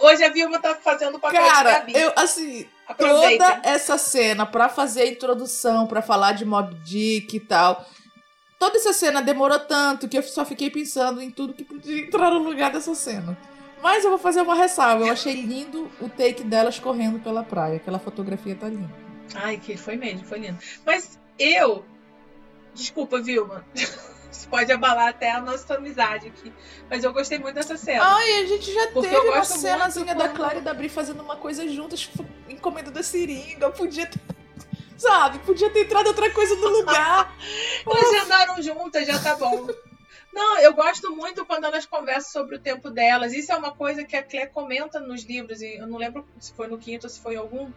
[0.00, 1.92] Hoje a Vilma tá fazendo o papel de Cara, Gabi.
[1.94, 3.44] eu, assim, Aproveita.
[3.56, 7.84] toda essa cena pra fazer a introdução, pra falar de Mob Dick e tal.
[8.58, 12.30] Toda essa cena demorou tanto que eu só fiquei pensando em tudo que podia entrar
[12.30, 13.36] no lugar dessa cena.
[13.82, 15.04] Mas eu vou fazer uma ressalva.
[15.04, 17.76] Eu achei lindo o take delas correndo pela praia.
[17.76, 18.88] Aquela fotografia tá linda.
[19.34, 20.58] Ai, que foi mesmo, foi lindo.
[20.86, 21.84] Mas eu.
[22.72, 23.64] Desculpa, Vilma.
[24.32, 26.52] Isso pode abalar até a nossa amizade aqui.
[26.88, 28.02] Mas eu gostei muito dessa cena.
[28.02, 31.36] Ai, a gente já Porque teve uma cenazinha da Clara e da Bri fazendo uma
[31.36, 33.70] coisa juntas, tipo, encomenda da seringa.
[33.70, 34.20] Podia ter.
[34.96, 35.38] Sabe?
[35.40, 37.36] Podia ter entrado outra coisa no lugar.
[37.86, 39.68] Elas andaram juntas, já tá bom.
[40.32, 43.34] Não, eu gosto muito quando elas conversam sobre o tempo delas.
[43.34, 46.54] Isso é uma coisa que a Clé comenta nos livros, e eu não lembro se
[46.54, 47.70] foi no quinto ou se foi em algum,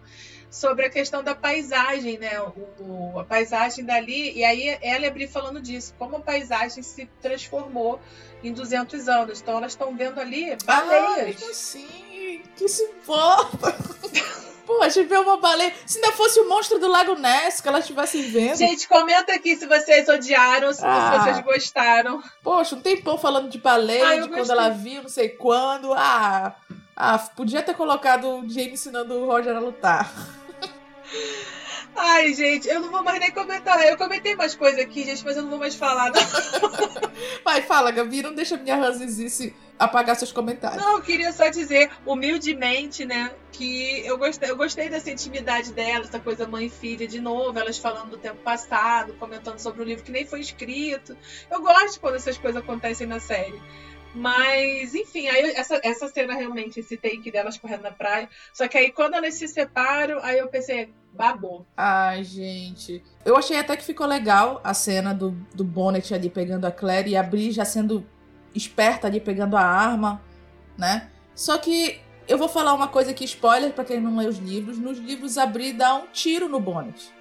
[0.49, 2.39] sobre a questão da paisagem, né?
[2.39, 4.31] O, a paisagem dali.
[4.37, 7.99] E aí ela e a Bri falando disso, como a paisagem se transformou
[8.41, 9.41] em 200 anos.
[9.41, 11.25] Então elas estão vendo ali Ah, baleias.
[11.25, 12.04] mesmo assim,
[12.55, 13.75] que se importa.
[14.65, 15.71] Poxa, ver uma baleia.
[15.85, 18.55] Se não fosse o monstro do Lago Ness que elas estivessem vendo.
[18.57, 21.19] Gente, comenta aqui se vocês odiaram, se Ah.
[21.19, 22.21] vocês gostaram.
[22.43, 24.55] Poxa, um tempão falando de baleia, Ah, de quando gostei.
[24.57, 25.93] ela viu, não sei quando.
[25.93, 26.55] Ah,
[26.95, 30.11] ah, podia ter colocado o Jamie ensinando o Roger a lutar.
[31.95, 33.81] Ai, gente, eu não vou mais nem comentar.
[33.85, 36.11] Eu comentei mais coisa aqui, gente, mas eu não vou mais falar.
[37.43, 40.83] Vai, fala, Gabi, não deixa minha ranzizice apagar seus comentários.
[40.83, 46.07] Não, eu queria só dizer, humildemente, né, que eu gostei, eu gostei dessa intimidade delas,
[46.07, 49.85] essa coisa mãe e filha de novo, elas falando do tempo passado, comentando sobre o
[49.85, 51.17] livro que nem foi escrito.
[51.49, 53.61] Eu gosto quando essas coisas acontecem na série.
[54.15, 58.29] Mas, enfim, aí essa, essa cena realmente, esse take delas correndo na praia.
[58.53, 61.65] Só que aí quando elas se separam, aí eu pensei, babou.
[61.75, 63.03] Ai, gente.
[63.25, 67.09] Eu achei até que ficou legal a cena do, do Bonnet ali pegando a Claire
[67.09, 68.07] e a Bri já sendo
[68.55, 70.21] esperta ali pegando a arma,
[70.77, 71.11] né?
[71.35, 74.79] Só que eu vou falar uma coisa aqui, spoiler pra quem não lê os livros.
[74.79, 77.13] Nos livros, a Bri dá um tiro no Bonnet.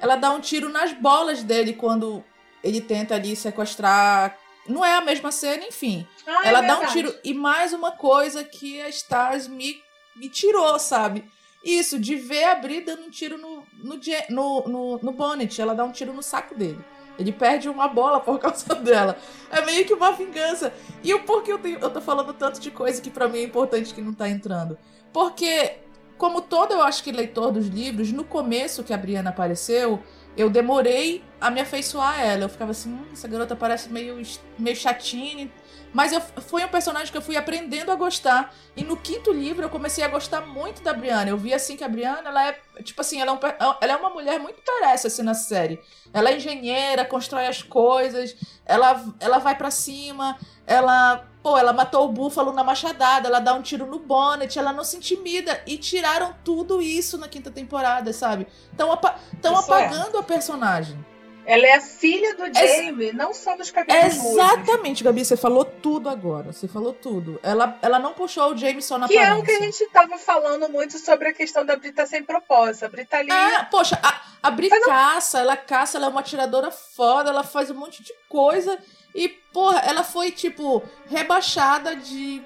[0.00, 2.24] Ela dá um tiro nas bolas dele quando
[2.62, 4.36] ele tenta ali sequestrar
[4.68, 6.06] não é a mesma cena, enfim.
[6.26, 7.14] Ah, é ela dá um tiro.
[7.22, 9.82] E mais uma coisa que a Stars me,
[10.16, 11.24] me tirou, sabe?
[11.62, 13.98] Isso, de ver a Bri dando um tiro no, no,
[14.30, 15.60] no, no, no Bonnet.
[15.60, 16.84] Ela dá um tiro no saco dele.
[17.18, 19.16] Ele perde uma bola por causa dela.
[19.50, 20.72] É meio que uma vingança.
[21.02, 23.42] E o porquê eu, tenho, eu tô falando tanto de coisa que pra mim é
[23.44, 24.76] importante que não tá entrando?
[25.12, 25.78] Porque,
[26.18, 30.02] como todo, eu acho que leitor dos livros, no começo que a Briana apareceu,
[30.36, 32.44] eu demorei a me afeiçoar a ela.
[32.44, 34.20] Eu ficava assim, hum, essa garota parece meio,
[34.58, 35.50] meio chatinha.
[35.92, 38.52] Mas eu, foi um personagem que eu fui aprendendo a gostar.
[38.76, 41.30] E no quinto livro eu comecei a gostar muito da Briana.
[41.30, 43.92] Eu vi assim que a Briana, ela é, tipo assim, ela é, um per- ela
[43.92, 45.80] é uma mulher muito parece assim na série.
[46.12, 48.34] Ela é engenheira, constrói as coisas,
[48.66, 53.52] ela, ela vai pra cima, ela, pô, ela matou o búfalo na machadada, ela dá
[53.52, 55.60] um tiro no bonnet, ela não se intimida.
[55.66, 58.46] E tiraram tudo isso na quinta temporada, sabe?
[58.72, 59.58] Estão apa é.
[59.58, 60.98] apagando a personagem.
[61.46, 64.32] Ela é a filha do Ex- Jamie, não só dos cabelos ruivos.
[64.32, 66.52] Exatamente, Gabi, você falou tudo agora.
[66.52, 67.38] Você falou tudo.
[67.42, 69.42] Ela, ela não puxou o James só na Que é aparência.
[69.42, 72.86] o que a gente tava falando muito sobre a questão da Brita sem propósito.
[72.86, 73.30] A Brita ali.
[73.30, 77.28] É, poxa, a, a Bri Mas não- caça, ela caça, ela é uma atiradora foda,
[77.30, 78.78] ela faz um monte de coisa.
[79.14, 82.42] E, porra, ela foi, tipo, rebaixada de.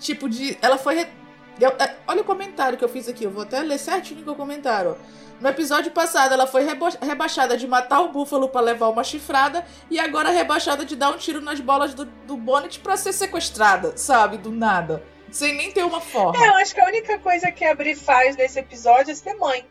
[0.00, 0.58] Tipo, de.
[0.60, 0.94] Ela foi.
[0.96, 1.08] re-
[1.60, 4.34] eu- é, olha o comentário que eu fiz aqui, eu vou até ler certinho o
[4.34, 4.90] comentário.
[5.00, 5.25] ó.
[5.40, 9.64] No episódio passado, ela foi rebo- rebaixada de matar o búfalo pra levar uma chifrada,
[9.90, 13.96] e agora rebaixada de dar um tiro nas bolas do, do Bonnet pra ser sequestrada,
[13.96, 14.38] sabe?
[14.38, 15.02] Do nada.
[15.30, 16.42] Sem nem ter uma forma.
[16.42, 19.34] É, eu acho que a única coisa que a Bri faz nesse episódio é ser
[19.34, 19.66] mãe.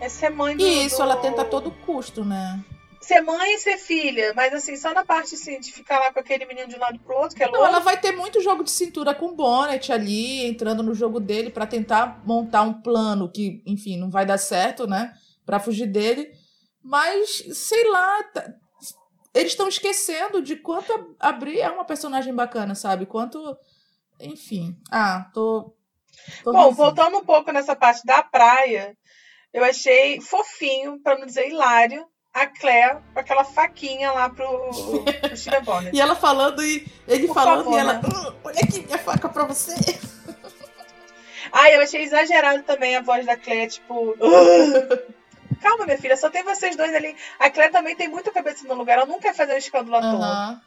[0.00, 0.62] É ser mãe do.
[0.64, 2.58] E isso do- ela tenta a todo custo, né?
[3.02, 4.32] Ser mãe e ser filha.
[4.34, 6.98] Mas assim, só na parte assim, de ficar lá com aquele menino de um lado
[7.00, 7.66] pro outro, que é Não, louco.
[7.66, 11.50] ela vai ter muito jogo de cintura com o Bonnet ali, entrando no jogo dele
[11.50, 15.12] pra tentar montar um plano que, enfim, não vai dar certo, né?
[15.44, 16.30] Pra fugir dele.
[16.82, 18.54] Mas, sei lá, tá-
[19.34, 23.06] eles estão esquecendo de quanto a Bri é uma personagem bacana, sabe?
[23.06, 23.56] Quanto.
[24.20, 24.76] Enfim.
[24.90, 25.74] Ah, tô.
[26.44, 28.96] tô Bom, voltando um pouco nessa parte da praia,
[29.52, 35.60] eu achei fofinho, pra não dizer hilário, a Claire com aquela faquinha lá pro, pro
[35.64, 35.94] Bonnet.
[35.94, 37.92] E ela falando e ele Por falando favor, e ela.
[37.94, 38.00] né?
[38.04, 39.74] "Hum, olha aqui minha faca pra você.
[41.52, 44.16] Ah, eu achei exagerado também a voz da Claire, tipo.
[45.60, 47.14] Calma, minha filha, só tem vocês dois ali.
[47.38, 50.00] A Claire também tem muita cabeça no lugar, ela não quer fazer um escândalo à
[50.00, 50.62] toa.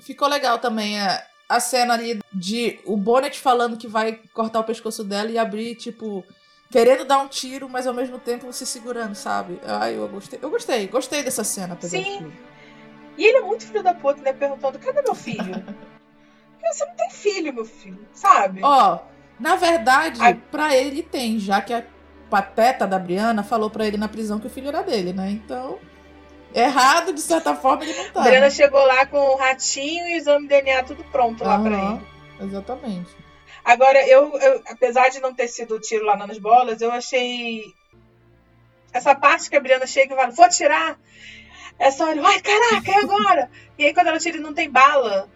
[0.00, 4.64] Ficou legal também a, a cena ali de o Bonnet falando que vai cortar o
[4.64, 6.24] pescoço dela e abrir, tipo,
[6.70, 9.60] querendo dar um tiro, mas ao mesmo tempo se segurando, sabe?
[9.64, 10.38] Ai, eu gostei.
[10.42, 12.32] Eu gostei, gostei dessa cena, apesar Sim.
[13.16, 14.32] E ele é muito filho da puta, né?
[14.32, 15.54] Perguntando: cadê meu filho?
[15.54, 18.60] Porque Você não tem filho, meu filho, sabe?
[18.62, 18.98] Ó,
[19.40, 20.34] na verdade, Ai.
[20.50, 21.84] pra ele tem, já que a
[22.28, 25.30] pateta da Briana falou pra ele na prisão que o filho era dele, né?
[25.30, 25.78] Então,
[26.54, 28.20] errado, de certa forma, ele não tá.
[28.20, 28.50] A Adriana né?
[28.50, 32.02] chegou lá com o ratinho e o exame de DNA tudo pronto lá pra Aham,
[32.38, 32.48] ele.
[32.48, 33.27] Exatamente.
[33.64, 37.74] Agora, eu, eu- apesar de não ter sido tiro lá nas bolas, eu achei.
[38.92, 40.98] Essa parte que a Briana chega e fala, vou tirar.
[41.78, 43.50] Essa hora, ai, caraca, é agora!
[43.78, 45.28] e aí, quando ela tira e não tem bala,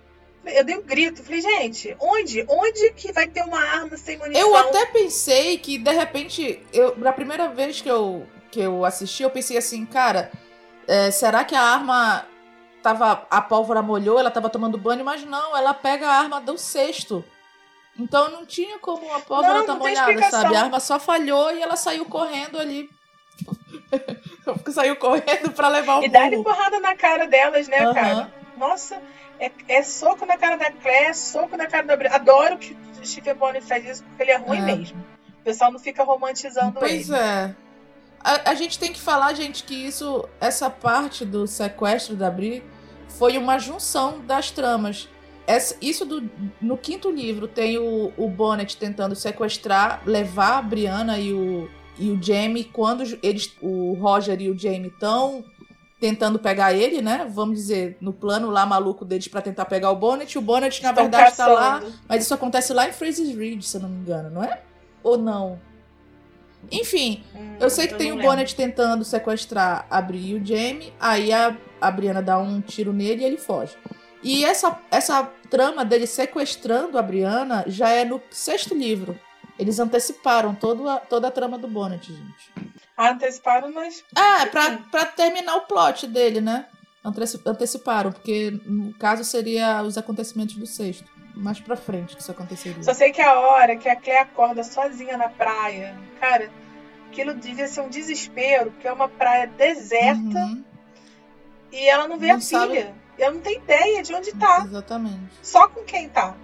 [0.44, 1.22] eu dei um grito.
[1.22, 2.44] Falei, gente, onde?
[2.48, 4.40] Onde que vai ter uma arma sem munição?
[4.48, 9.22] Eu até pensei que, de repente, eu, na primeira vez que eu, que eu assisti,
[9.22, 10.32] eu pensei assim, cara,
[10.88, 12.26] é, será que a arma
[12.82, 13.26] tava.
[13.30, 17.24] A pólvora molhou, ela tava tomando banho, mas não, ela pega a arma do cesto.
[17.98, 20.56] Então não tinha como a pólvora Não, tá molhada, sabe?
[20.56, 22.88] A arma só falhou e ela saiu correndo ali.
[24.72, 27.94] saiu correndo pra levar o E dá-lhe porrada na cara delas, né, Aham.
[27.94, 28.34] cara?
[28.56, 29.00] Nossa,
[29.38, 32.16] é, é soco na cara da Claire, é soco na cara da Briana.
[32.16, 34.62] Adoro que o Stephen Bonnet faz isso porque ele é ruim É.
[34.62, 34.98] mesmo.
[35.40, 37.18] O pessoal não fica romantizando Pois ele.
[37.18, 37.54] é.
[38.24, 42.62] A, a gente tem que falar, gente, que isso, essa parte do sequestro da Bri
[43.18, 45.08] foi uma junção das tramas.
[45.46, 46.28] Essa- isso do-
[46.60, 52.10] no quinto livro tem o, o Bonnet tentando sequestrar, levar a Brianna e o, e
[52.10, 55.44] o Jamie quando eles, o Roger e o Jamie estão
[56.00, 57.28] tentando pegar ele, né?
[57.32, 60.36] Vamos dizer, no plano lá maluco deles pra tentar pegar o Bonnet.
[60.38, 61.92] O Bonnet, na Estão verdade, tá lá caçando.
[62.08, 64.62] mas isso acontece lá em Fraser's Ridge, se eu não me engano, não é?
[65.02, 65.60] Ou não?
[66.70, 68.30] Enfim, Hum, eu sei que tem o lembro.
[68.30, 72.92] Bonnet tentando sequestrar a Bri e o Jamie, aí a, a Brianna dá um tiro
[72.92, 73.76] nele e ele foge.
[74.22, 79.18] E essa, essa trama dele sequestrando a Brianna já é no sexto livro.
[79.58, 82.52] Eles anteciparam todo a, toda a trama do Bonnet, gente.
[82.96, 84.04] Ah, anteciparam, mas.
[84.16, 86.66] Ah, é pra, pra terminar o plot dele, né?
[87.04, 91.04] Anteci- Anteciparam, porque no caso seria os acontecimentos do sexto.
[91.34, 92.82] Mais pra frente que isso aconteceria.
[92.82, 96.50] Só sei que a hora que a Claire acorda sozinha na praia, cara,
[97.08, 100.62] aquilo devia ser um desespero, porque é uma praia deserta Uhum.
[101.72, 102.94] e ela não vê Não a sabe- filha.
[103.24, 104.64] Ela não tem ideia de onde tá.
[104.64, 105.32] Exatamente.
[105.42, 106.36] Só com quem tá.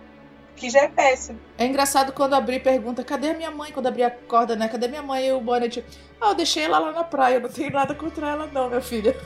[0.57, 1.38] Que já é péssimo.
[1.57, 3.71] É engraçado quando a Bri pergunta, cadê a minha mãe?
[3.71, 4.69] Quando a Bri acorda, né?
[4.69, 5.27] Cadê minha mãe?
[5.27, 5.85] E o Bonnet,
[6.21, 8.81] ah, eu deixei ela lá na praia, eu não tenho nada contra ela não, minha
[8.81, 9.17] filha.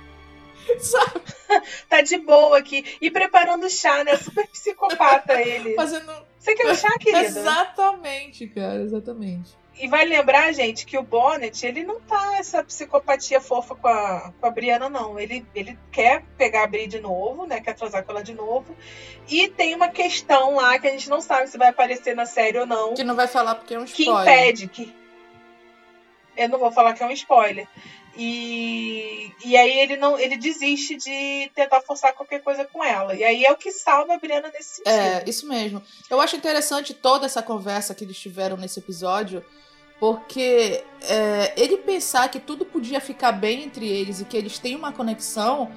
[0.78, 1.20] Sabe?
[1.88, 2.96] Tá de boa aqui.
[3.00, 4.16] E preparando chá, né?
[4.16, 5.74] Super psicopata ele.
[5.74, 6.12] Fazendo...
[6.38, 7.20] Você quer um chá, querida?
[7.20, 9.56] Exatamente, cara, exatamente.
[9.78, 14.32] E vai lembrar, gente, que o Bonnet, ele não tá essa psicopatia fofa com a,
[14.38, 15.18] com a Briana, não.
[15.18, 17.60] Ele, ele quer pegar a Bri de novo, né?
[17.60, 18.76] Quer transar com ela de novo.
[19.28, 22.58] E tem uma questão lá que a gente não sabe se vai aparecer na série
[22.58, 22.94] ou não.
[22.94, 24.22] Que não vai falar porque é um que spoiler.
[24.22, 24.94] impede que.
[26.36, 27.66] Eu não vou falar que é um spoiler.
[28.16, 33.14] E, e aí ele não ele desiste de tentar forçar qualquer coisa com ela.
[33.14, 34.92] E aí é o que salva a Briana nesse sentido.
[34.92, 35.82] É, isso mesmo.
[36.10, 39.42] Eu acho interessante toda essa conversa que eles tiveram nesse episódio,
[39.98, 44.76] porque é, ele pensar que tudo podia ficar bem entre eles e que eles têm
[44.76, 45.72] uma conexão,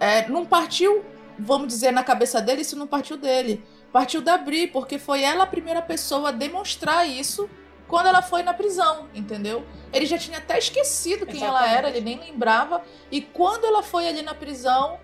[0.00, 1.04] é, não partiu,
[1.38, 3.62] vamos dizer, na cabeça dele, isso não partiu dele.
[3.92, 7.48] Partiu da Bri, porque foi ela a primeira pessoa a demonstrar isso
[7.94, 9.64] quando ela foi na prisão, entendeu?
[9.92, 11.78] Ele já tinha até esquecido quem ela Exatamente.
[11.78, 12.82] era, ele nem lembrava.
[13.08, 14.98] E quando ela foi ali na prisão,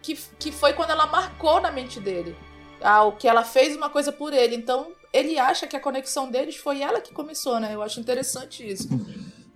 [0.00, 2.34] que, que foi quando ela marcou na mente dele.
[2.80, 4.56] Ah, o que ela fez uma coisa por ele.
[4.56, 7.74] Então, ele acha que a conexão deles foi ela que começou, né?
[7.74, 8.88] Eu acho interessante isso.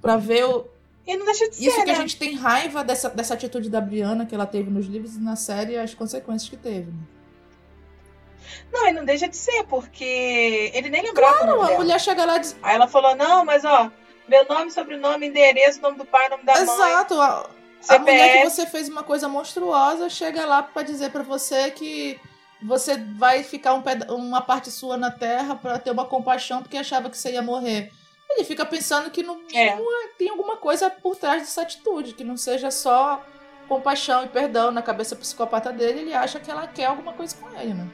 [0.02, 0.66] Pra ver o,
[1.06, 1.92] E não deixa de ser, isso que né?
[1.92, 5.20] a gente tem raiva dessa, dessa atitude da Briana que ela teve nos livros e
[5.20, 6.90] na série e as consequências que teve.
[6.90, 6.98] né?
[8.72, 11.78] Não, e não deixa de ser, porque ele nem lembrava o Não, nome a dela.
[11.78, 12.56] mulher chega lá e diz.
[12.62, 13.90] Aí ela falou, não, mas ó,
[14.28, 16.62] meu nome, sobrenome, endereço, nome do pai, nome da mãe.
[16.62, 21.70] Exato, a, mulher que você fez uma coisa monstruosa chega lá pra dizer pra você
[21.70, 22.18] que
[22.62, 23.82] você vai ficar um
[24.14, 27.90] uma parte sua na terra pra ter uma compaixão porque achava que você ia morrer.
[28.28, 29.76] Ele fica pensando que É.
[29.76, 29.86] mínimo
[30.18, 33.22] tem alguma coisa por trás dessa atitude, que não seja só
[33.68, 37.48] compaixão e perdão na cabeça psicopata dele, ele acha que ela quer alguma coisa com
[37.58, 37.86] ele, né?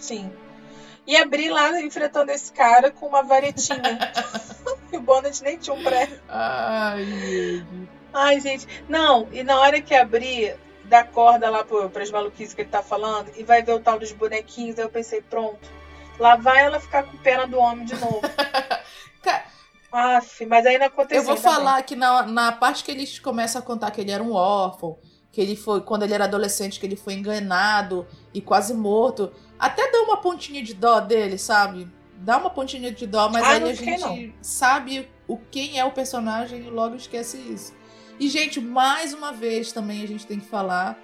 [0.00, 0.32] Sim.
[1.06, 3.98] E abri lá enfrentando esse cara com uma varetinha.
[4.92, 6.08] e o Bonnet nem tinha um pré.
[6.28, 7.88] Ai, gente.
[8.12, 8.66] Ai, gente.
[8.88, 12.82] Não, e na hora que abrir, dá corda lá pro, pras maluquices que ele tá
[12.82, 15.68] falando, e vai ver o tal dos bonequinhos, aí eu pensei, pronto.
[16.18, 18.20] Lá vai ela ficar com pena do homem de novo.
[19.92, 21.22] Aff, mas aí não aconteceu.
[21.22, 21.42] Eu vou bem.
[21.42, 24.98] falar que na, na parte que eles começam a contar que ele era um órfão,
[25.32, 29.90] que ele foi, quando ele era adolescente, que ele foi enganado e quase morto, até
[29.92, 31.86] dá uma pontinha de dó dele, sabe?
[32.16, 35.84] Dá uma pontinha de dó, mas Ah, aí não a gente sabe o quem é
[35.84, 37.74] o personagem e logo esquece isso.
[38.18, 40.98] E, gente, mais uma vez também a gente tem que falar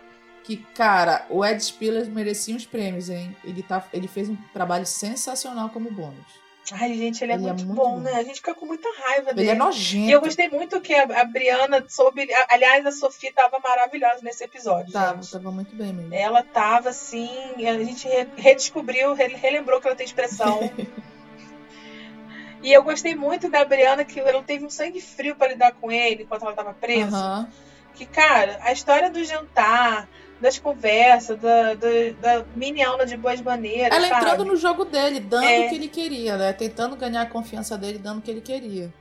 [0.45, 3.35] que, cara, o Ed Spiller merecia uns prêmios, hein?
[3.43, 6.46] Ele, tá, ele fez um trabalho sensacional como bônus.
[6.73, 8.01] Ai, gente, ele é, Ele é muito, muito bom, bom.
[8.01, 8.15] né?
[8.15, 9.51] A gente fica com muita raiva Ele dele.
[9.51, 10.09] é nojento.
[10.09, 12.33] E eu gostei muito que a, a Briana soube.
[12.33, 14.93] a- Aliás, a Sofia tava maravilhosa nesse episódio.
[14.93, 15.31] Tava, gente.
[15.33, 16.15] tava muito bem mesmo.
[16.15, 20.59] Ela tava assim, a gente re- redescobriu, re- relembrou que ela tem expressão.
[22.63, 25.93] e eu gostei muito da Briana, que ela teve um sangue frio pra lidar com
[25.93, 27.17] ele enquanto ela tava presa.
[27.17, 27.49] Aham.
[27.95, 30.09] Que, cara, a história do jantar,
[30.41, 31.89] das conversas, da, da,
[32.21, 33.97] da mini aula de boas maneiras.
[33.97, 34.21] Ela sabe?
[34.25, 35.67] entrando no jogo dele, dando É.
[35.67, 36.53] o que ele queria, né?
[36.53, 38.93] Tentando ganhar a confiança dele, dando o que ele queria.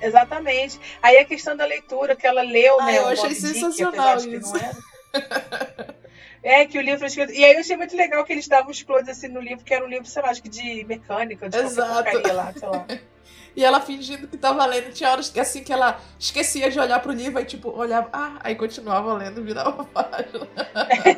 [0.00, 0.78] Exatamente.
[1.02, 2.98] Aí a questão da leitura, que ela leu, Ah, né?
[2.98, 4.52] eu achei Dick, sensacional que isso.
[4.56, 5.94] era.
[6.42, 7.32] É, que o livro escrito.
[7.32, 9.72] E aí eu achei muito legal que eles davam os closes assim no livro, que
[9.72, 11.94] era um livro, sei lá, acho que de mecânica, de Exato.
[12.02, 12.84] porcaria lá, sei lá.
[13.54, 14.92] E ela fingindo que tava lendo.
[14.92, 18.38] Tinha horas que assim que ela esquecia de olhar pro livro, aí tipo, olhava, ah,
[18.42, 20.48] aí continuava lendo, virava a página.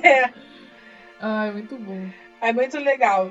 [0.02, 0.30] É,
[1.20, 2.08] Ai, muito bom.
[2.40, 3.30] é muito legal.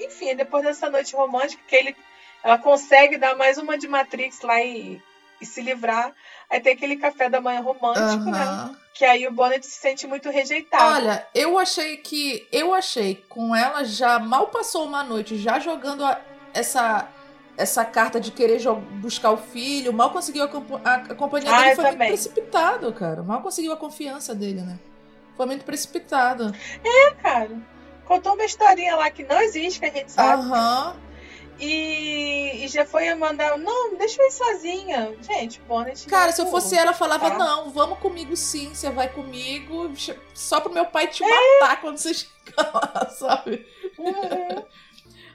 [0.00, 1.96] Enfim, depois dessa noite romântica, que ele,
[2.42, 5.00] ela consegue dar mais uma de Matrix lá e,
[5.40, 6.12] e se livrar.
[6.50, 8.42] Aí tem aquele café da manhã romântico, né?
[8.42, 8.76] Aham.
[8.92, 10.96] Que aí o Bonnet se sente muito rejeitado.
[10.96, 12.46] Olha, eu achei que.
[12.50, 16.20] Eu achei com ela já mal passou uma noite, já jogando a-
[16.54, 17.06] essa.
[17.56, 18.60] Essa carta de querer
[19.00, 20.50] buscar o filho, mal conseguiu a,
[20.90, 22.08] a, a companhia Ah, dele, foi muito também.
[22.08, 23.22] precipitado, cara.
[23.22, 24.78] Mal conseguiu a confiança dele, né?
[25.36, 26.54] Foi muito precipitado.
[26.84, 27.50] É, cara.
[28.04, 30.42] Contou uma historinha lá que não existe, que a gente sabe.
[30.42, 30.96] Aham.
[31.58, 35.16] E, e já foi a mandar, não, deixa eu ir sozinha.
[35.22, 36.06] Gente, Bonnet.
[36.06, 37.38] Cara, não se eu fosse ela, eu falava, tá?
[37.38, 39.90] não, vamos comigo sim, você vai comigo,
[40.34, 41.28] só pro meu pai te É.
[41.60, 43.66] matar quando você chegar lá, sabe?
[43.98, 44.62] Uhum.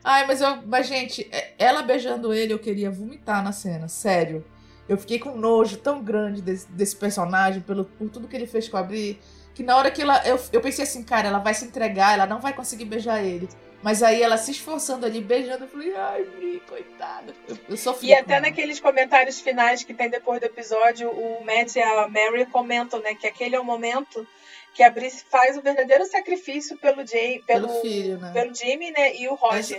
[0.03, 0.57] Ai, mas eu.
[0.65, 4.43] Mas, gente, é- ela beijando ele, eu queria vomitar na cena, sério.
[4.89, 8.67] Eu fiquei com nojo tão grande desse, desse personagem, pelo, por tudo que ele fez
[8.67, 9.19] com a Bri,
[9.53, 10.25] que na hora que ela.
[10.27, 13.47] Eu, eu pensei assim, cara, ela vai se entregar, ela não vai conseguir beijar ele.
[13.83, 17.33] Mas aí ela se esforçando ali, beijando, eu falei, ai, Bri, coitada.
[17.47, 18.09] Eu, eu sofri.
[18.09, 22.45] E até naqueles comentários finais que tem depois do episódio, o Matt e a Mary
[22.45, 24.27] comentam, né, que aquele é o momento
[24.73, 28.31] que a Bri faz o verdadeiro sacrifício pelo Jay, pelo, Pelo filho, né?
[28.31, 29.77] pelo Jimmy, né, e o Roger.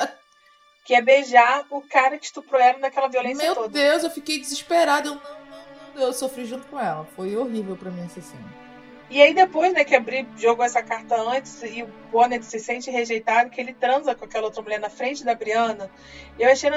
[0.85, 3.69] Que é beijar o cara que estuprou ela naquela violência Meu toda.
[3.69, 5.09] Deus, eu fiquei desesperada.
[5.09, 7.07] Eu, não, não, não, eu sofri junto com ela.
[7.15, 8.63] Foi horrível pra mim essa cena.
[9.09, 12.59] E aí depois, né, que a Bri jogou essa carta antes e o Bonnet se
[12.59, 15.91] sente rejeitado, que ele transa com aquela outra mulher na frente da Brianna.
[16.39, 16.71] Eu achei,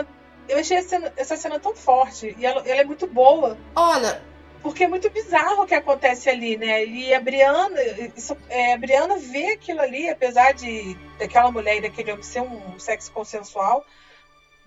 [0.50, 2.36] eu achei essa cena, essa cena tão forte.
[2.38, 3.58] E ela, ela é muito boa.
[3.76, 4.22] Olha,
[4.66, 6.84] Porque é muito bizarro o que acontece ali, né?
[6.84, 7.80] E a Brianna,
[8.18, 12.42] isso, é, a Brianna vê aquilo ali, apesar de daquela mulher e daquele homem ser
[12.42, 13.86] um sexo consensual,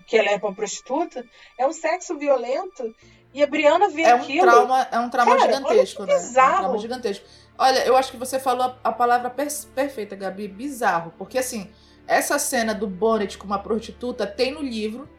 [0.07, 1.25] que ela é uma prostituta,
[1.57, 2.95] é um sexo violento.
[3.33, 4.49] E a Brianna vê é um aquilo.
[4.49, 6.13] trauma, é um trauma Cara, gigantesco, né?
[6.13, 6.57] É um bizarro.
[6.59, 7.25] trauma gigantesco.
[7.57, 11.13] Olha, eu acho que você falou a, a palavra per- perfeita, Gabi, bizarro.
[11.17, 11.69] Porque assim,
[12.07, 15.09] essa cena do Bonnet com uma prostituta tem no livro,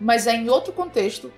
[0.00, 1.32] mas é em outro contexto.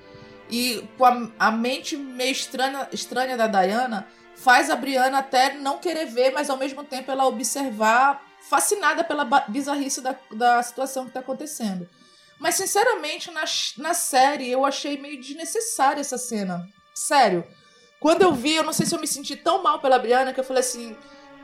[0.50, 5.78] E com a, a mente meio estranha, estranha da Diana faz a Brianna até não
[5.78, 11.12] querer ver, mas ao mesmo tempo ela observar, fascinada pela bizarrice da, da situação que
[11.12, 11.88] tá acontecendo.
[12.38, 13.44] Mas, sinceramente, na,
[13.76, 16.66] na série eu achei meio desnecessária essa cena.
[16.94, 17.46] Sério.
[18.00, 20.40] Quando eu vi, eu não sei se eu me senti tão mal pela Brianna que
[20.40, 20.96] eu falei assim,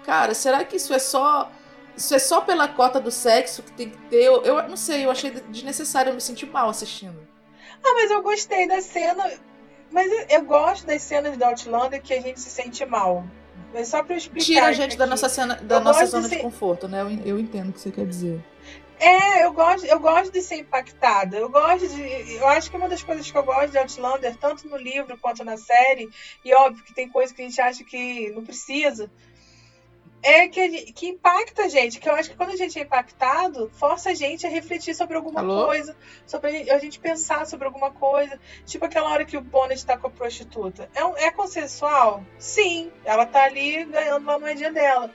[0.04, 1.52] cara, será que isso é só.
[1.94, 4.22] Isso é só pela cota do sexo que tem que ter?
[4.22, 7.35] Eu, eu não sei, eu achei desnecessário, eu me senti mal assistindo.
[7.88, 9.30] Ah, mas eu gostei da cena.
[9.90, 13.24] Mas eu, gosto das cenas da Outlander que a gente se sente mal.
[13.72, 14.44] Mas só pra eu explicar.
[14.44, 14.96] Tira a gente aqui.
[14.96, 17.02] da nossa, cena, da nossa zona de de ser- conforto, né?
[17.02, 18.44] Eu, eu entendo o que você quer dizer.
[18.98, 21.36] É, eu gosto, eu gosto de ser impactada.
[21.36, 22.34] Eu gosto de.
[22.34, 25.44] Eu acho que uma das coisas que eu gosto de Outlander, tanto no livro quanto
[25.44, 26.08] na série,
[26.44, 29.10] e óbvio que tem coisa que a gente acha que não precisa,
[30.26, 31.98] é que, que impacta a gente.
[32.00, 35.16] Que eu acho que quando a gente é impactado, força a gente a refletir sobre
[35.16, 35.66] alguma Alô?
[35.66, 35.96] coisa,
[36.26, 38.38] sobre a gente, pensar sobre alguma coisa.
[38.64, 40.90] Tipo aquela hora que o Bonnet tá com a prostituta.
[40.94, 42.24] É, um- é consensual?
[42.38, 42.90] Sim.
[43.04, 45.10] Ela tá ali ganhando uma moedinha dela.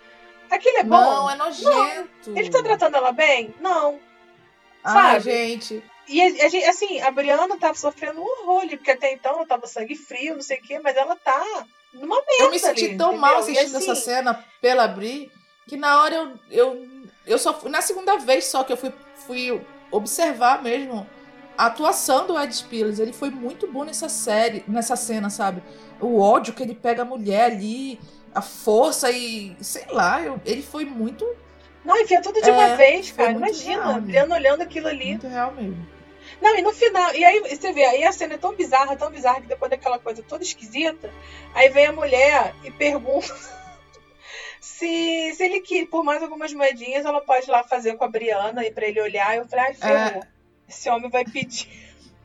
[0.49, 0.99] Aquilo é bom?
[1.01, 2.31] Não, é nojento.
[2.35, 3.53] Ele tá tratando ela bem?
[3.59, 3.99] Não.
[4.83, 5.19] Ah, sabe?
[5.31, 5.83] gente.
[6.07, 9.33] E a, a gente, assim, a Brianna tava sofrendo um horror ali, porque até então
[9.35, 11.41] ela tava sangue frio, não sei o quê, mas ela tá
[11.93, 12.43] numa merda.
[12.43, 13.53] Eu me senti ali, tão mal entendeu?
[13.53, 15.31] E assistindo assim, essa cena pela Bri
[15.67, 16.87] que na hora eu, eu,
[17.25, 17.69] eu só fui.
[17.69, 18.91] Na segunda vez só que eu fui,
[19.27, 19.61] fui
[19.91, 21.07] observar mesmo
[21.57, 22.99] a atuação do Ed Spillers.
[22.99, 25.61] Ele foi muito bom nessa série, nessa cena, sabe?
[25.99, 27.99] O ódio que ele pega a mulher ali,
[28.33, 29.55] a força e.
[29.61, 31.25] sei lá, eu- ele foi muito,
[31.85, 33.31] Não, enfia tudo de É, uma vez, cara.
[33.31, 35.05] Imagina, real, a Brianna olhando aquilo ali.
[35.11, 35.87] muito real mesmo.
[36.39, 39.11] Não, e no final, e aí você vê, aí a cena é tão bizarra, tão
[39.11, 41.11] bizarra, que depois daquela coisa toda esquisita,
[41.53, 43.35] aí vem a mulher e pergunta
[44.61, 48.07] se, se ele quer, por mais algumas moedinhas, ela pode ir lá fazer com a
[48.07, 49.35] Brianna e pra ele olhar.
[49.35, 50.23] Eu falei, ai, ferrou,
[50.69, 51.67] esse homem vai pedir.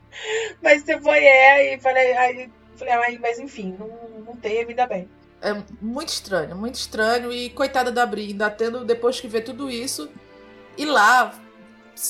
[0.61, 3.87] Mas você foi, é, e falei, aí, falei, ai, mas enfim, não,
[4.25, 5.07] não teve, ainda bem.
[5.41, 7.31] É muito estranho, muito estranho.
[7.31, 10.09] E coitada da Bri, ainda tendo, depois que vê tudo isso,
[10.75, 11.39] ir lá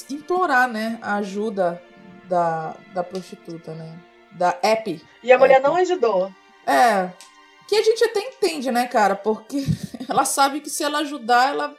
[0.09, 1.81] implorar, né, a ajuda
[2.27, 3.97] da, da prostituta, né?
[4.31, 5.01] Da Epi.
[5.23, 6.31] E a mulher É, não ajudou.
[6.65, 7.09] É.
[7.67, 9.15] Que a gente até entende, né, cara?
[9.15, 9.63] Porque
[10.07, 11.75] ela sabe que se ela ajudar, ela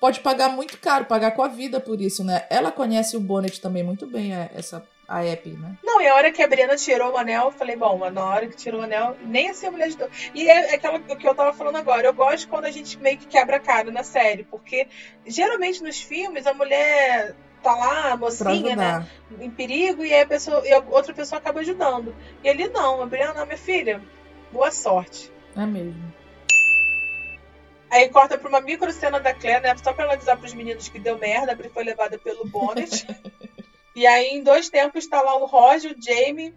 [0.00, 2.46] pode pagar muito caro, pagar com a vida por isso, né?
[2.48, 5.76] Ela conhece o Bonnet também muito bem, essa, a Epi, né?
[5.82, 8.46] Não, e a hora que a Briana tirou o anel, eu falei, bom, na hora
[8.46, 10.08] que tirou o anel, nem assim a mulher ajudou.
[10.34, 13.26] E é aquela que eu tava falando agora, eu gosto quando a gente meio que
[13.26, 14.86] quebra a cara na série, porque
[15.26, 19.06] geralmente nos filmes a mulher tá lá, a mocinha, né,
[19.40, 22.14] em perigo, e aí a pessoa, e a outra pessoa acaba ajudando.
[22.42, 24.02] E ali não, a Briana, minha filha,
[24.52, 25.32] boa sorte.
[25.56, 26.12] É mesmo.
[27.90, 29.74] Aí corta pra uma micro cena da Claire, né?
[29.82, 33.06] Só pra ela avisar pros meninos que deu merda, a Bri foi levada pelo Bonnet.
[33.96, 36.54] e aí, em dois tempos, tá lá o Roger, o Jamie,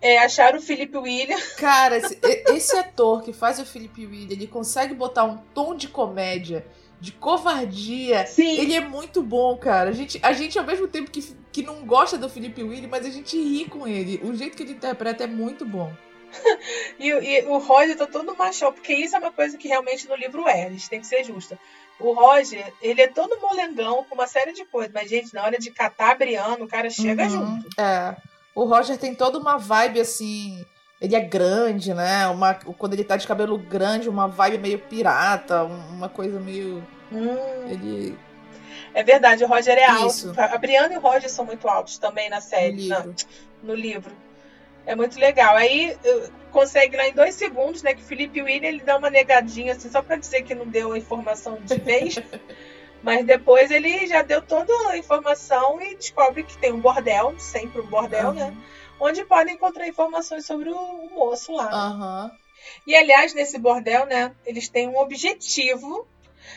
[0.00, 1.38] é, acharam o Felipe William.
[1.58, 5.88] Cara, esse, esse ator que faz o Felipe William, ele consegue botar um tom de
[5.88, 6.64] comédia,
[7.00, 8.26] de covardia.
[8.26, 8.58] Sim.
[8.58, 9.90] Ele é muito bom, cara.
[9.90, 13.06] A gente, a gente ao mesmo tempo que, que não gosta do Felipe William, mas
[13.06, 14.20] a gente ri com ele.
[14.22, 15.92] O jeito que ele interpreta é muito bom.
[16.98, 20.14] E, e o Roger tá todo machão, porque isso é uma coisa que realmente no
[20.14, 21.58] livro é, a gente tem que ser justa.
[21.98, 25.58] O Roger, ele é todo molengão com uma série de coisas, mas, gente, na hora
[25.58, 27.30] de catar a Briana, o cara chega Uhum.
[27.30, 27.68] junto.
[27.80, 28.14] É.
[28.54, 30.64] O Roger tem toda uma vibe assim.
[31.00, 32.26] Ele é grande, né?
[32.28, 36.86] Uma, quando ele tá de cabelo grande, uma vibe meio pirata, um- uma coisa meio.
[37.10, 37.36] Hum,
[37.70, 38.18] Ele.
[38.94, 40.28] é verdade, o Roger é Isso.
[40.28, 40.40] alto.
[40.40, 43.14] A Briana e o Roger são muito altos também na No série, na- livro.
[43.62, 44.12] no livro.
[44.86, 45.56] É muito legal.
[45.56, 45.96] Aí
[46.50, 47.94] consegue lá em dois segundos, né?
[47.94, 50.92] Que o Felipe William ele dá uma negadinha assim, só pra dizer que não deu
[50.92, 52.16] a informação de vez.
[53.02, 57.80] Mas depois ele já deu toda a informação e descobre que tem um bordel, sempre
[57.80, 58.34] um bordel, Uhum.
[58.34, 58.54] né?
[59.00, 61.70] Onde podem encontrar informações sobre o, o moço lá.
[61.72, 62.30] Aham.
[62.86, 64.32] E aliás, nesse bordel, né?
[64.44, 66.06] Eles têm um objetivo,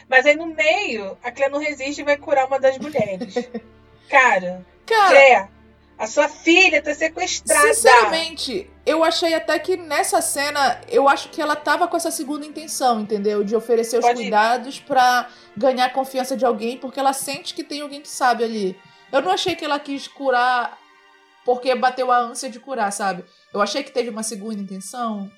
[0.10, 3.34] mas aí no meio, a Clé não resiste e vai curar uma das mulheres.
[4.10, 5.50] Cara, Cara, Clé,
[5.98, 7.74] a sua filha tá sequestrada.
[7.74, 12.46] Sinceramente, eu achei até que nessa cena, eu acho que ela tava com essa segunda
[12.46, 13.44] intenção, entendeu?
[13.44, 14.24] De oferecer os Pode ir.
[14.26, 18.44] cuidados pra ganhar a confiança de alguém, porque ela sente que tem alguém que sabe
[18.44, 18.78] ali.
[19.12, 20.78] Eu não achei que ela quis curar
[21.46, 23.24] porque bateu a ânsia de curar, sabe?
[23.54, 25.30] Eu achei que teve uma segunda intenção.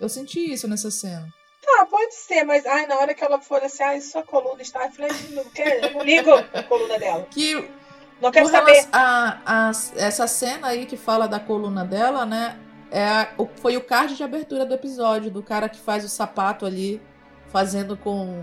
[0.00, 1.26] Eu senti isso nessa cena.
[1.78, 4.84] Ah, pode ser, mas ai, na hora que ela for assim, ai, sua coluna está.
[4.84, 7.26] Eu falei, não quero, eu não ligo a coluna dela.
[7.32, 7.68] Que
[8.20, 8.86] Não quero saber.
[8.92, 12.58] a, a- essa cena aí que fala da coluna dela, né?
[12.90, 16.64] É o- foi o card de abertura do episódio, do cara que faz o sapato
[16.64, 17.00] ali,
[17.54, 18.42] fazendo com,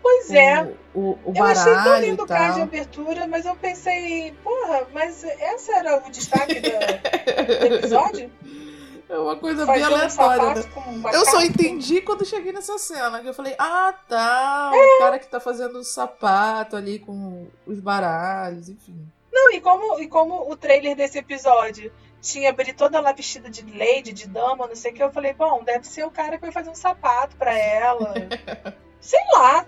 [0.00, 0.72] Pois com é.
[0.94, 4.86] o, o Eu achei tão baralho lindo o card de abertura, mas eu pensei, porra,
[4.94, 8.30] mas essa era o destaque do, do episódio?
[9.06, 10.64] É uma coisa bem aleatória, né?
[11.12, 14.96] Eu só entendi quando cheguei nessa cena, que eu falei, ah, tá, É.
[14.96, 18.96] o cara que tá fazendo o sapato ali com os baralhos, enfim.
[19.30, 21.92] Não, e como, e como o trailer desse episódio
[22.24, 25.34] tinha Bri toda lá vestida de lady, de dama, não sei o que, eu falei,
[25.34, 28.14] bom, deve ser o cara que vai fazer um sapato pra ela.
[28.98, 29.66] sei lá.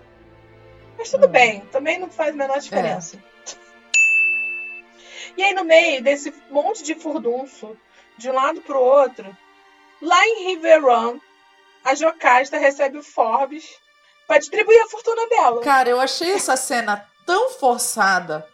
[0.97, 1.31] Mas tudo Hum.
[1.31, 3.21] bem, também não faz a menor diferença.
[5.37, 7.77] E aí, no meio desse monte de furdunço,
[8.17, 9.37] de um lado pro outro,
[10.01, 11.19] lá em Riverrun,
[11.83, 13.69] a Jocasta recebe o Forbes
[14.25, 15.61] pra distribuir a fortuna dela.
[15.61, 18.47] Cara, eu achei essa cena tão forçada.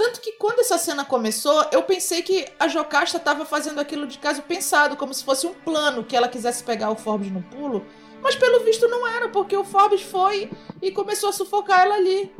[0.00, 4.16] Tanto que quando essa cena começou, eu pensei que a Jocasta tava fazendo aquilo de
[4.18, 7.84] caso pensado, como se fosse um plano que ela quisesse pegar o Forbes no pulo.
[8.22, 12.34] Mas pelo visto não era, porque o Forbes foi e começou a sufocar ela ali.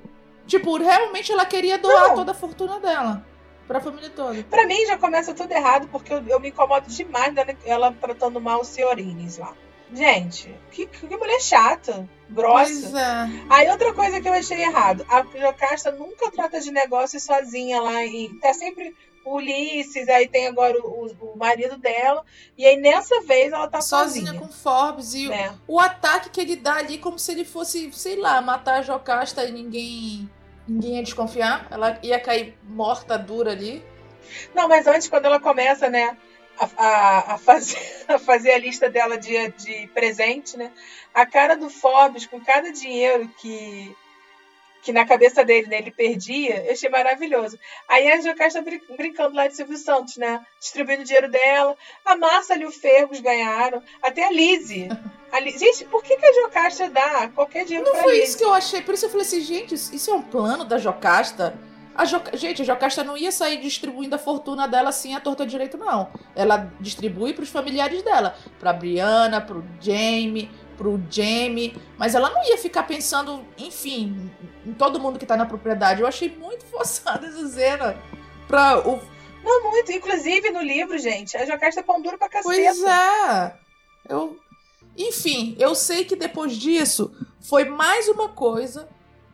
[0.47, 2.15] Tipo, realmente ela queria doar Não.
[2.15, 3.27] toda a fortuna dela.
[3.69, 4.43] Pra família toda.
[4.45, 8.41] Pra mim já começa tudo errado, porque eu, eu me incomodo demais dela, ela tratando
[8.41, 9.53] mal o Senhorines lá.
[9.93, 12.99] Gente, que, que mulher chata, grossa.
[12.99, 13.29] é.
[13.51, 18.05] Aí outra coisa que eu achei errado, a Jocasta nunca trata de negócio sozinha lá,
[18.05, 22.25] e tá sempre o Ulisses, aí tem agora o, o- o marido dela,
[22.57, 24.41] e aí nessa vez ela tá Sozinha sozinha.
[24.41, 25.55] com o Forbes e né?
[25.67, 29.45] o ataque que ele dá ali como se ele fosse, sei lá, matar a Jocasta
[29.45, 30.31] e ninguém
[30.69, 31.67] ninguém ia desconfiar.
[31.71, 33.83] Ela ia cair morta, dura ali.
[34.55, 36.17] Não, mas antes, quando ela começa, né,
[36.61, 40.71] a, a, a fazer, a fazer a lista dela de, de presente, né,
[41.15, 43.97] a cara do Forbes com cada dinheiro que,
[44.83, 47.59] que na cabeça dele, né, ele perdia, eu achei maravilhoso.
[47.89, 51.77] Aí a Jocasta brin brincando lá de Silvio Santos, né, distribuindo o dinheiro dela.
[52.05, 54.89] A Márcia e o Fergus ganharam, até a Lizzie.
[55.33, 58.29] A Li- Gente, por que, que a Jocasta dá qualquer dinheiro Não pra foi Lizzie?
[58.29, 58.83] isso que eu achei.
[58.83, 61.57] Por isso eu falei assim, gente, isso é um plano da Jocasta?
[61.95, 65.45] A Joca- Gente, a Jocasta não ia sair distribuindo a fortuna dela assim à torta
[65.45, 66.09] direito, não.
[66.35, 68.37] Ela distribui pros familiares dela.
[68.59, 71.77] Pra Brianna, pro Jamie, pro Jamie.
[71.99, 74.31] Mas ela não ia ficar pensando, enfim,
[74.65, 76.01] em todo mundo que tá na propriedade.
[76.01, 77.97] Eu achei muito forçada essa cena.
[78.47, 79.01] Pra o
[79.45, 79.93] Não, muito.
[79.93, 82.49] Inclusive, no livro, gente, a Jocasta é pão duro pra caceta.
[82.55, 83.55] Pois é.
[84.09, 84.39] Eu...
[84.97, 88.89] Enfim, eu sei que depois disso foi mais uma coisa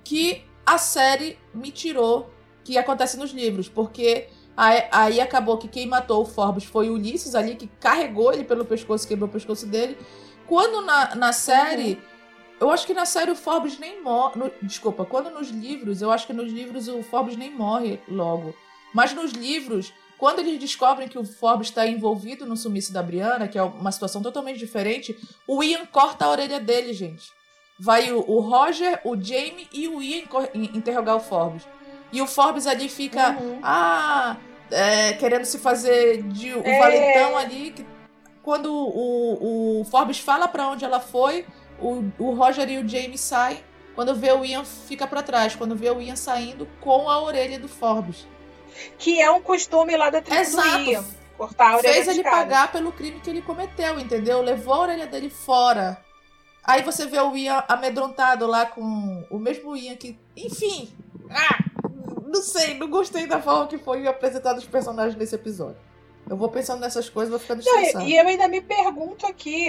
[0.04, 2.30] que a série me tirou
[2.66, 7.36] que acontece nos livros, porque aí, acabou que quem matou o Forbes foi o Ulisses
[7.36, 9.96] ali, que carregou ele pelo pescoço, quebrou o pescoço dele.
[10.48, 12.02] Quando na, na série.
[12.58, 14.50] Eu acho que na série o Forbes nem morre.
[14.62, 18.54] Desculpa, quando nos livros, eu acho que nos livros o Forbes nem morre logo.
[18.94, 23.46] Mas nos livros, quando eles descobrem que o Forbes está envolvido no sumiço da Brianna,
[23.46, 27.30] que é uma situação totalmente diferente, o Ian corta a orelha dele, gente.
[27.78, 30.24] Vai o, o Roger, o Jamie e o Ian
[30.72, 31.62] interrogar o Forbes.
[32.16, 33.60] E o Forbes ali fica, Uhum.
[33.62, 34.36] ah,
[34.70, 36.78] é, querendo se fazer de o É.
[36.78, 37.72] valentão ali.
[37.72, 37.86] que-
[38.42, 41.44] quando o, o Forbes fala pra onde ela foi,
[41.80, 43.58] o, o Roger e o Jamie saem.
[43.94, 45.54] Quando vê o Ian, fica pra trás.
[45.56, 48.26] Quando vê o Ian saindo com a orelha do Forbes.
[48.98, 50.78] Que é um costume lá da tribo do Exato.
[50.90, 51.04] Ian,
[51.36, 52.36] Cortar a orelha Fez ele cara.
[52.36, 54.40] pagar pelo crime que ele cometeu, entendeu?
[54.40, 55.98] Levou a orelha dele fora.
[56.64, 60.18] Aí você vê o Ian amedrontado lá com o mesmo Ian que.
[60.36, 60.88] Enfim.
[61.30, 61.58] Ah,
[62.36, 65.78] não sei, não gostei da forma que foi apresentado os personagens nesse episódio.
[66.28, 68.04] Eu vou pensando nessas coisas, vou ficando Não, estressado.
[68.04, 69.68] e, eu ainda me pergunto aqui,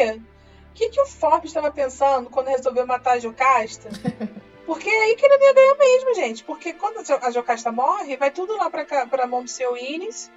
[0.72, 3.90] o que, que o Forbes estava pensando quando resolveu matar a Jocasta?
[4.66, 6.44] Porque é aí que ele não ia ganhar mesmo, gente.
[6.44, 9.50] Porque quando a Jo- a Jocasta morre, vai tudo lá pra, cá- pra mão do
[9.50, 10.30] seu Ines.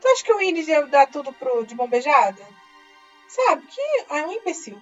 [0.00, 2.42] Tu acha que o Ines ia dar tudo pro, de mão beijada?
[3.28, 3.62] Sabe?
[3.68, 3.80] Que
[4.14, 4.76] é um imbecil.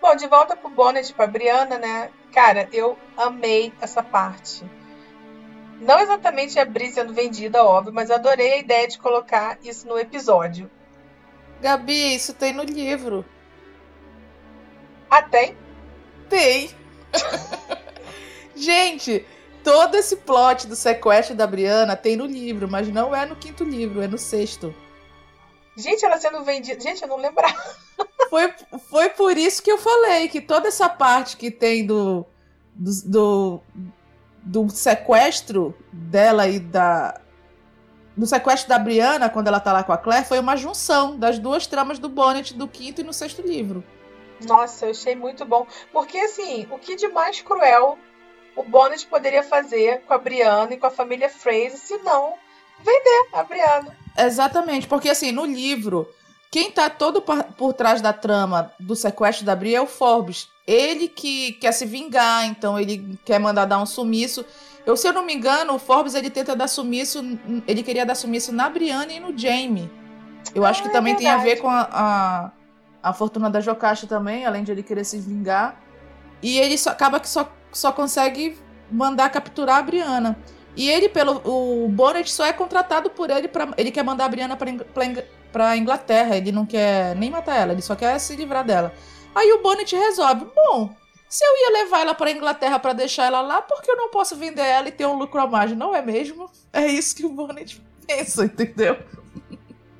[0.00, 2.10] Bom, de volta pro Bonnet, pra Briana, né?
[2.32, 4.64] Cara, eu amei essa parte.
[5.80, 9.86] Não exatamente a Bri sendo vendida, óbvio, mas eu adorei a ideia de colocar isso
[9.86, 10.70] no episódio.
[11.60, 13.24] Gabi, isso tem no livro.
[15.10, 15.56] Ah, tem?
[16.28, 16.70] Tem.
[18.54, 19.26] Gente,
[19.62, 23.64] todo esse plot do sequestro da Briana tem no livro, mas não é no quinto
[23.64, 24.74] livro, é no sexto.
[25.76, 26.80] Gente, ela sendo vendida.
[26.80, 27.54] Gente, eu não lembrava.
[28.28, 28.50] Foi,
[28.88, 32.24] foi por isso que eu falei que toda essa parte que tem do,
[32.74, 33.60] do, do,
[34.42, 37.20] do sequestro dela e da.
[38.16, 41.38] Do sequestro da Briana, quando ela tá lá com a Claire, foi uma junção das
[41.38, 43.84] duas tramas do Bonnet do quinto e no sexto livro.
[44.46, 45.66] Nossa, eu achei muito bom.
[45.92, 47.98] Porque, assim, o que de mais cruel
[48.56, 52.34] o Bonnet poderia fazer com a Briana e com a família Fraser se não
[52.78, 54.01] vender a Briana?
[54.16, 56.08] Exatamente, porque, assim, no livro,
[56.50, 60.48] quem tá todo por trás da trama do sequestro da Bri é o Forbes.
[60.66, 64.44] Ele que quer se vingar, então ele quer mandar dar um sumiço.
[64.84, 67.20] Eu, se eu não me engano, o Forbes ele tenta dar sumiço.
[67.66, 69.90] Ele queria dar sumiço na Brianna e no Jamie.
[70.54, 71.42] Eu ah, acho que é também verdade.
[71.42, 72.50] tem a ver com a, a,
[73.02, 75.80] a, fortuna da Jocasta também, além de ele querer se vingar.
[76.42, 78.58] E ele só, acaba que só, só consegue
[78.90, 80.38] mandar capturar a Brianna.
[80.76, 81.42] E ele, pelo.
[81.44, 85.04] O Bonnet só é contratado por ele para Ele quer mandar a Brianna pra, pra,
[85.52, 86.36] pra Inglaterra.
[86.36, 88.92] Ele não quer nem matar ela, ele só quer se livrar dela.
[89.34, 90.94] Aí o Bonnet resolve: bom,
[91.28, 94.10] se eu ia levar ela pra Inglaterra para deixar ela lá, por que eu não
[94.10, 95.72] posso vender ela e ter um lucro a mais?
[95.76, 96.50] Não é mesmo?
[96.72, 98.98] É isso que o Bonnet pensa, entendeu?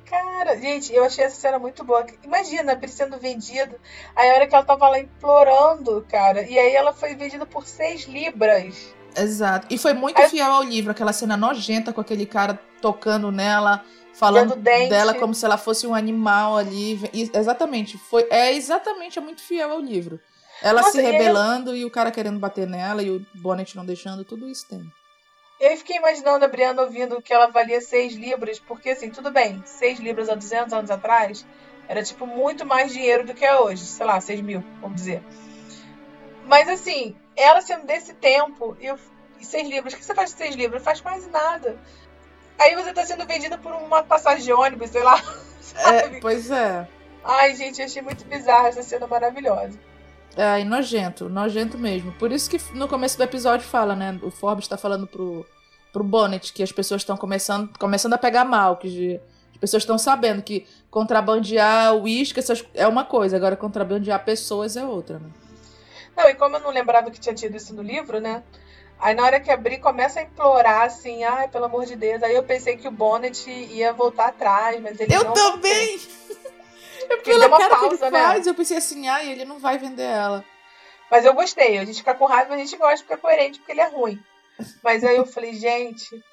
[0.05, 2.05] Cara, gente, eu achei essa cena muito boa.
[2.23, 3.79] Imagina a Bri sendo vendida.
[4.15, 6.43] Aí a hora que ela tava lá implorando, cara.
[6.43, 8.93] E aí ela foi vendida por 6 libras.
[9.15, 9.67] Exato.
[9.69, 10.29] E foi muito aí...
[10.29, 13.83] fiel ao livro, aquela cena nojenta com aquele cara tocando nela
[14.13, 16.99] falando dela como se ela fosse um animal ali.
[17.13, 20.19] E, exatamente, foi é exatamente é muito fiel ao livro.
[20.61, 21.83] Ela Nossa, se rebelando e, eu...
[21.83, 24.81] e, o cara querendo bater nela e o Bonnet não deixando, tudo isso tem.
[25.59, 29.61] Eu fiquei imaginando a Brianna ouvindo que ela valia 6 libras, porque assim, tudo bem,
[29.65, 31.45] 6 libras há 200 anos atrás
[31.87, 35.21] era tipo muito mais dinheiro do que é hoje, sei lá, 6 mil, vamos dizer.
[36.45, 38.97] Mas assim, ela sendo desse tempo, eu,
[39.39, 40.83] e 6 libras, o que você faz com 6 libras?
[40.83, 41.77] Faz quase nada.
[42.59, 45.21] Aí você tá sendo vendida por uma passagem de ônibus, sei lá.
[45.75, 46.87] É, pois é.
[47.23, 49.79] Ai, gente, achei muito bizarra essa cena maravilhosa.
[50.35, 52.11] É, e nojento, nojento mesmo.
[52.13, 54.19] Por isso que no começo do episódio fala, né?
[54.21, 55.45] O Forbes tá falando pro,
[55.91, 59.19] pro Bonnet que as pessoas estão começando, começando a pegar mal, que
[59.51, 62.39] as pessoas estão sabendo que contrabandear uísque
[62.73, 65.29] é uma coisa, agora contrabandear pessoas é outra, né?
[66.15, 68.43] Não, e como eu não lembrava que tinha tido isso no livro, né?
[68.99, 72.23] Aí na hora que abrir, começa a implorar assim, ai, pelo amor de Deus.
[72.23, 75.29] Aí eu pensei que o Bonnet ia voltar atrás, mas ele eu não.
[75.29, 75.99] Eu também!
[77.09, 78.23] É pela cara pausa, que ele né?
[78.23, 80.43] faz, eu pensei assim, ai, ele não vai vender ela.
[81.11, 81.77] Mas eu gostei.
[81.77, 84.23] A gente fica com raiva, a gente gosta porque é coerente, porque ele é ruim.
[84.81, 86.23] Mas aí eu falei, gente.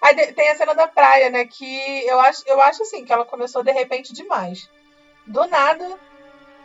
[0.00, 1.44] Aí tem a cena da praia, né?
[1.46, 4.70] Que eu acho, eu acho assim, que ela começou de repente demais.
[5.26, 5.98] Do nada,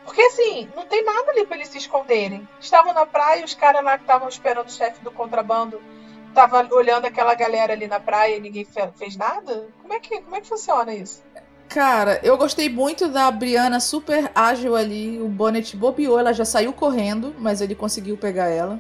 [0.09, 2.47] porque assim, não tem nada ali para eles se esconderem.
[2.59, 5.79] Estavam na praia, os caras lá que estavam esperando o chefe do contrabando
[6.27, 9.67] estavam olhando aquela galera ali na praia e ninguém fez nada?
[9.79, 11.23] Como é que, como é que funciona isso?
[11.67, 15.21] Cara, eu gostei muito da Briana super ágil ali.
[15.21, 18.79] O Bonnet bobeou, ela já saiu correndo, mas ele conseguiu pegar ela.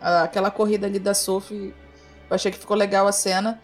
[0.00, 1.72] Aquela corrida ali da Sophie,
[2.28, 3.62] eu achei que ficou legal a cena.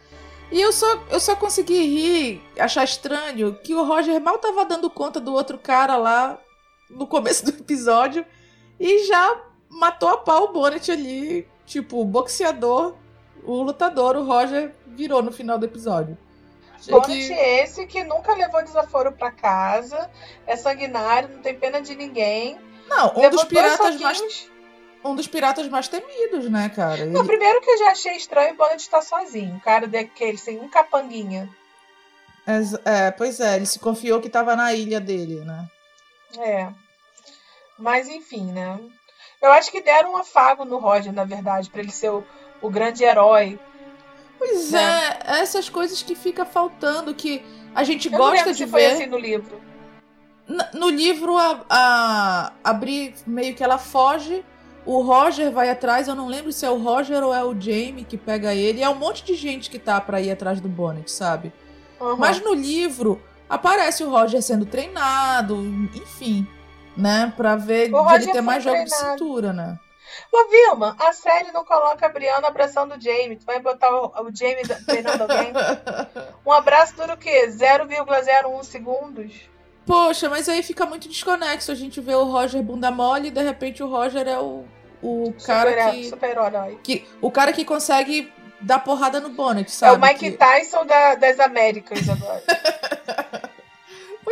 [0.52, 4.88] E eu só, eu só consegui rir, achar estranho, que o Roger mal tava dando
[4.88, 6.38] conta do outro cara lá
[6.90, 8.24] no começo do episódio
[8.78, 11.48] e já matou a pau o Bonnet ali.
[11.64, 12.94] Tipo, o boxeador,
[13.44, 16.18] o lutador, o Roger virou no final do episódio.
[16.88, 17.32] Bonnet que...
[17.32, 20.10] esse que nunca levou desaforo para casa,
[20.46, 22.58] é sanguinário, não tem pena de ninguém.
[22.88, 24.50] Não, um dos piratas mais
[25.02, 27.00] um dos piratas mais temidos, né, cara?
[27.00, 27.24] Ele...
[27.24, 29.56] primeiro que eu já achei estranho o Bonnet estar sozinho.
[29.56, 31.48] O cara daquele, sem um capanguinha.
[32.46, 35.66] É, é, pois é, ele se confiou que estava na ilha dele, né?
[36.38, 36.68] É.
[37.78, 38.78] Mas enfim, né?
[39.40, 42.22] Eu acho que deram um afago no Roger, na verdade, para ele ser o,
[42.60, 43.58] o grande herói.
[44.38, 45.18] Pois né?
[45.24, 47.42] é, essas coisas que fica faltando, que
[47.74, 48.70] a gente Eu gosta de se ver.
[48.70, 49.60] Foi assim no livro.
[50.46, 54.44] No, no livro, a, a, a Bri meio que ela foge.
[54.84, 58.04] O Roger vai atrás, eu não lembro se é o Roger ou é o Jamie
[58.04, 58.82] que pega ele.
[58.82, 61.52] É um monte de gente que tá pra ir atrás do Bonnet, sabe?
[62.00, 62.16] Uhum.
[62.16, 65.56] Mas no livro, Aparece o Roger sendo treinado,
[65.94, 66.46] enfim,
[66.96, 67.32] né?
[67.36, 69.76] Pra ver o ele ter mais jogo de cintura, né?
[70.32, 73.36] Ô, Vilma, a série não coloca a Brianna abraçando o Jamie.
[73.36, 75.52] Tu vai botar o, o Jamie treinando alguém?
[76.46, 77.48] um abraço dura o quê?
[77.48, 79.32] 0,01 segundos?
[79.86, 81.72] Poxa, mas aí fica muito desconexo.
[81.72, 84.64] A gente vê o Roger bunda mole e de repente o Roger é o,
[85.02, 86.78] o cara super, que, Super-herói.
[86.82, 87.08] que.
[87.20, 89.96] O cara que consegue dar porrada no Bonnet, É sabe?
[89.96, 92.42] o Mike Que- Tyson da- das Américas agora.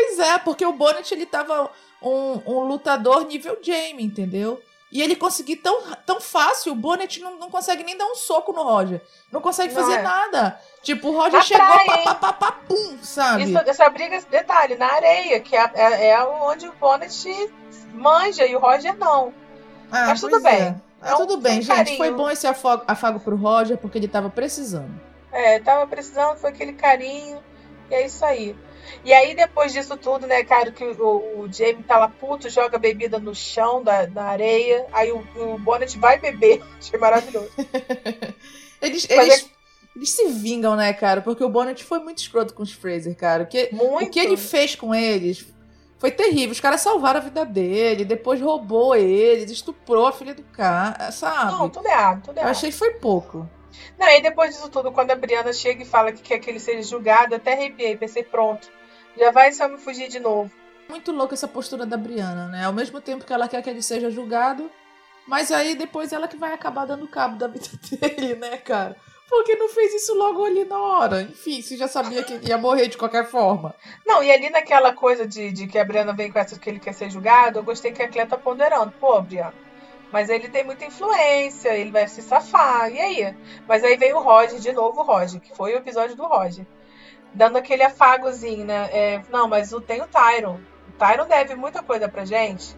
[0.00, 1.68] Pois é, porque o Bonnet ele tava
[2.00, 4.62] um, um lutador nível Jamie, entendeu?
[4.92, 8.52] E ele conseguir tão, tão fácil, o Bonnet não, não consegue nem dar um soco
[8.52, 9.02] no Roger.
[9.32, 10.02] Não consegue Não fazer é.
[10.02, 10.58] nada.
[10.82, 13.42] Tipo, o Roger Na chegou, praia, pá, pá, pá, pum, sabe?
[13.42, 17.52] Isso, essa briga, detalhe, na areia, que é, é, é onde o Bonnet
[17.92, 19.34] manja e o Roger não.
[19.90, 20.54] Ah, mas tudo pois bem.
[20.62, 20.74] é.
[21.02, 21.76] Ah, É um- tudo bem, um gente.
[21.76, 21.96] carinho.
[21.98, 24.98] Foi bom esse afago, afago pro Roger, porque ele tava precisando.
[25.32, 27.42] É, tava precisando, foi aquele carinho.
[27.90, 28.56] E é isso aí.
[29.04, 32.78] E aí, depois disso tudo, né, cara, que o, o Jamie tá lá puto, joga
[32.78, 34.86] bebida no chão da, da areia.
[34.92, 36.62] Aí o, o Bonnet vai beber.
[36.78, 37.50] Achei maravilhoso.
[38.80, 39.50] Eles, Mas eles,
[39.96, 41.20] eles se vingam, né, cara?
[41.20, 43.42] Porque o Bonnet foi muito escroto com os Fraser, cara.
[43.42, 44.06] O que, Muito.
[44.06, 45.44] o que ele fez com eles
[45.98, 46.52] foi terrível.
[46.52, 51.50] Os caras salvaram a vida dele, depois roubou eles, estuprou a filha do cara, sabe?
[51.50, 52.50] Não, tudo errado, tudo Eu errado.
[52.52, 53.48] achei que foi pouco.
[53.98, 56.60] Não, e depois disso tudo, quando a Brianna chega e fala que quer que ele
[56.60, 58.70] seja julgado, eu até arrepiei, pensei, pronto.
[59.18, 60.50] Já vai só me fugir de novo.
[60.88, 62.64] Muito louca essa postura da Brianna, né?
[62.64, 64.70] Ao mesmo tempo que ela quer que ele seja julgado,
[65.26, 67.68] mas aí depois ela que vai acabar dando cabo da vida
[68.00, 68.96] dele, né, cara?
[69.28, 71.20] Porque não fez isso logo ali na hora.
[71.20, 73.74] Enfim, você já sabia que ia morrer de qualquer forma.
[74.06, 76.80] Não, e ali naquela coisa de, de que a Brianna vem com essa que ele
[76.80, 78.90] quer ser julgado, eu gostei que a Clé tá ponderando.
[78.92, 79.52] Pô, Brianna,
[80.10, 83.36] mas ele tem muita influência, ele vai se safar, e aí?
[83.66, 86.66] Mas aí veio o Roger, de novo o Roger, que foi o episódio do Roger.
[87.34, 88.88] Dando aquele afagozinho, né?
[88.92, 90.58] É, não, mas o- tem o Tyron.
[90.88, 92.74] O Tyron deve muita coisa pra gente.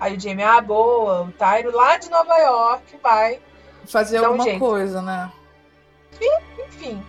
[0.00, 3.40] Aí o Jamie, ah, boa, o Tyron lá de Nova York vai
[3.86, 4.58] Fazer um alguma jeito.
[4.60, 5.32] coisa, né?
[6.66, 7.02] Enfim.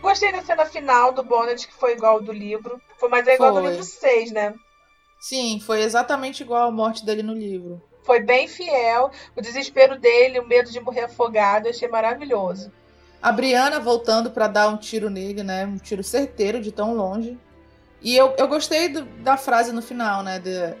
[0.00, 2.80] Gostei da cena final do Bonnet, que foi igual ao do livro.
[2.96, 3.70] Foi, mas é igual ao do Foi.
[3.70, 4.54] livro 6, né?
[5.18, 7.82] Sim, foi exatamente igual a morte dele no livro.
[8.04, 9.10] Foi bem fiel.
[9.34, 12.70] O desespero dele, o medo de morrer afogado, eu achei maravilhoso.
[13.22, 15.64] A Brianna voltando pra dar um tiro nele, né?
[15.66, 17.38] Um tiro certeiro de tão longe.
[18.02, 20.38] E eu, eu gostei do- da frase no final, né?
[20.38, 20.74] de-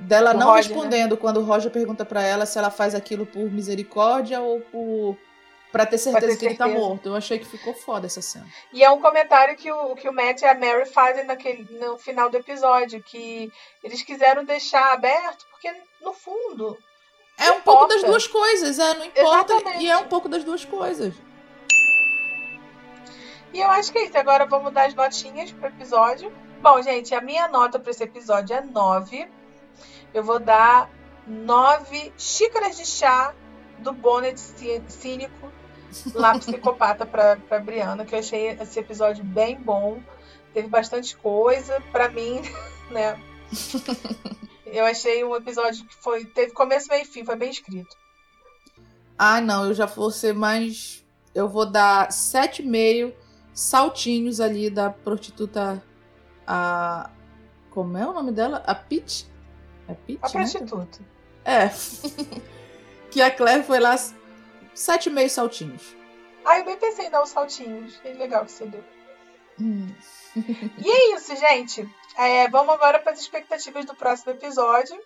[0.00, 3.26] dela Do não Roger, respondendo quando o Roger pergunta pra ela se ela faz aquilo
[3.26, 5.16] por misericórdia ou por
[5.70, 6.86] pra ter certeza ter que ele tá certeza.
[6.88, 7.06] morto.
[7.10, 8.46] Eu achei que ficou foda essa cena.
[8.72, 11.98] E é um comentário que o, que o Matt e a Mary fazem naquele, no
[11.98, 13.52] final do episódio, que
[13.84, 15.70] eles quiseram deixar aberto, porque
[16.02, 16.78] no fundo.
[17.38, 17.94] É um pouco importa.
[17.94, 19.52] das duas coisas, é, não importa.
[19.54, 19.84] Exatamente.
[19.84, 21.12] E é um pouco das duas coisas.
[23.52, 24.16] E eu acho que é isso.
[24.18, 26.32] Agora vamos dar as notinhas pro episódio.
[26.62, 29.28] Bom, gente, a minha nota para esse episódio é 9.
[30.12, 30.90] Eu vou dar
[31.26, 33.34] 9 xícaras de chá
[33.78, 35.50] do Bonnet cí- cínico,
[36.14, 40.00] lá psicopata pra Brianna, que eu achei esse episódio bem bom.
[40.52, 42.42] Teve bastante coisa pra mim,
[42.90, 43.18] né?
[44.66, 47.96] Eu achei um episódio que foi teve começo, meio e fim, foi bem escrito.
[49.18, 51.04] Ah, não, eu já vou ser mais.
[51.34, 53.12] Eu vou dar 7,5
[53.60, 55.82] saltinhos ali da prostituta.
[56.46, 57.10] A.
[57.70, 58.62] Como é o nome dela?
[58.66, 59.30] A Pete?
[59.86, 60.18] É Pete?
[60.22, 60.32] A né?
[60.32, 60.98] prostituta.
[61.44, 61.68] É.
[63.10, 63.94] que a Claire foi lá.
[64.74, 65.96] 7,5 saltinhos.
[66.44, 67.98] Ah, eu bem pensei em dar os saltinhos.
[67.98, 68.82] Achei legal que você deu.
[69.60, 69.94] Hum.
[70.78, 71.86] E é isso, gente.
[72.16, 74.98] É, vamos agora para as expectativas do próximo episódio.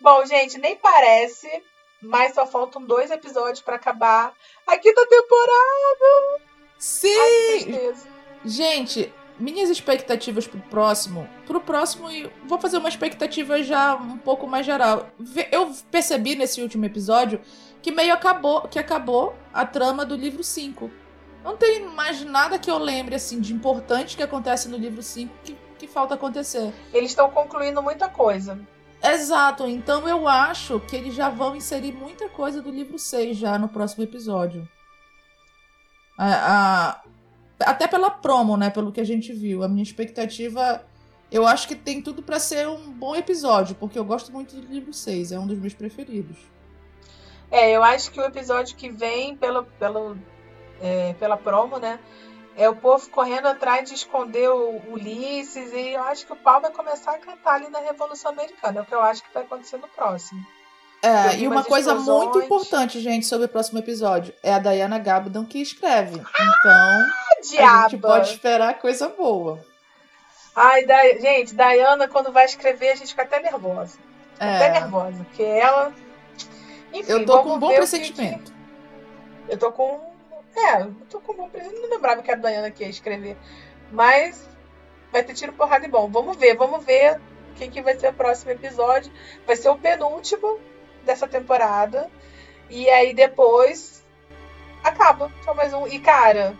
[0.00, 1.48] Bom, gente, nem parece,
[2.00, 4.32] mas só faltam dois episódios para acabar
[4.66, 6.43] a quinta temporada.
[6.78, 7.78] Sim!
[8.44, 11.28] Gente, minhas expectativas pro próximo.
[11.46, 15.08] Pro próximo, e vou fazer uma expectativa já um pouco mais geral.
[15.50, 17.40] Eu percebi nesse último episódio
[17.82, 20.90] que meio acabou, que acabou a trama do livro 5.
[21.42, 25.34] Não tem mais nada que eu lembre assim de importante que acontece no livro 5
[25.44, 26.72] que, que falta acontecer.
[26.92, 28.58] Eles estão concluindo muita coisa.
[29.02, 33.58] Exato, então eu acho que eles já vão inserir muita coisa do livro 6 já
[33.58, 34.66] no próximo episódio.
[36.16, 38.70] A- a- até pela promo, né?
[38.70, 39.62] Pelo que a gente viu.
[39.62, 40.84] A minha expectativa.
[41.30, 44.72] Eu acho que tem tudo pra ser um bom episódio, porque eu gosto muito do
[44.72, 46.36] livro 6, é um dos meus preferidos.
[47.50, 50.16] É, eu acho que o episódio que vem pelo, pelo,
[50.80, 51.98] é, pela promo, né?
[52.56, 55.72] É o povo correndo atrás de esconder o Ulisses.
[55.72, 58.78] E eu acho que o pau vai começar a cantar ali na Revolução Americana.
[58.78, 60.40] É o que eu acho que vai acontecer no próximo.
[61.04, 62.24] É, e uma coisa explosões.
[62.24, 64.32] muito importante, gente, sobre o próximo episódio.
[64.42, 66.14] É a Diana Gabaldon que escreve.
[66.16, 67.06] Então,
[67.58, 69.58] a gente pode esperar coisa boa.
[70.56, 71.02] Ai, da...
[71.18, 73.98] gente, Dayana, quando vai escrever, a gente fica até nervosa.
[74.36, 75.92] Até É, nervosa, porque ela.
[76.92, 78.52] Enfim, eu tô com um bom pressentimento.
[78.52, 80.00] que- Eu tô com.
[80.56, 81.82] É, eu tô com um bom pressentimento.
[81.82, 83.36] Não lembrava que a Dayana que ia escrever.
[83.90, 84.48] Mas
[85.12, 86.08] vai ter tiro, porrada e bom.
[86.08, 87.16] Vamos ver, vamos ver
[87.50, 89.12] o que, que vai ser o próximo episódio.
[89.46, 90.58] Vai ser o penúltimo
[91.04, 92.10] dessa temporada.
[92.68, 94.04] E aí depois
[94.82, 95.30] acaba.
[95.44, 95.86] Só mais um.
[95.86, 96.56] E cara,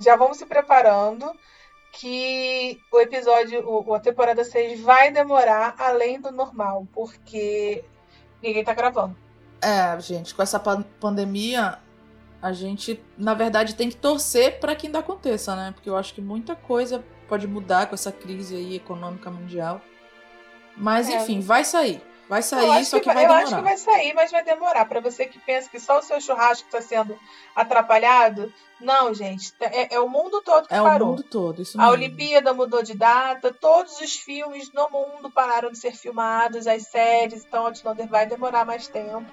[0.00, 1.30] já vamos se preparando
[1.92, 7.84] que o episódio, o, a temporada 6 vai demorar além do normal, porque
[8.42, 9.16] ninguém tá gravando.
[9.62, 11.78] É, gente, com essa pandemia,
[12.42, 15.72] a gente, na verdade, tem que torcer para que ainda aconteça, né?
[15.72, 19.80] Porque eu acho que muita coisa pode mudar com essa crise aí econômica mundial.
[20.76, 21.16] Mas, é.
[21.16, 22.02] enfim, vai sair.
[22.28, 23.40] Vai sair, só que, que vai, demorar.
[23.40, 24.84] Eu acho que vai sair, mas vai demorar.
[24.86, 27.18] Para você que pensa que só o seu churrasco está sendo
[27.54, 29.52] atrapalhado, não, gente.
[29.60, 31.08] É, é, o mundo todo que é parou.
[31.08, 31.90] É o mundo todo, isso mesmo.
[31.90, 36.84] A Olimpíada mudou de data, todos os filmes no mundo pararam de ser filmados, as
[36.84, 39.30] séries, então Outlander vai demorar mais tempo.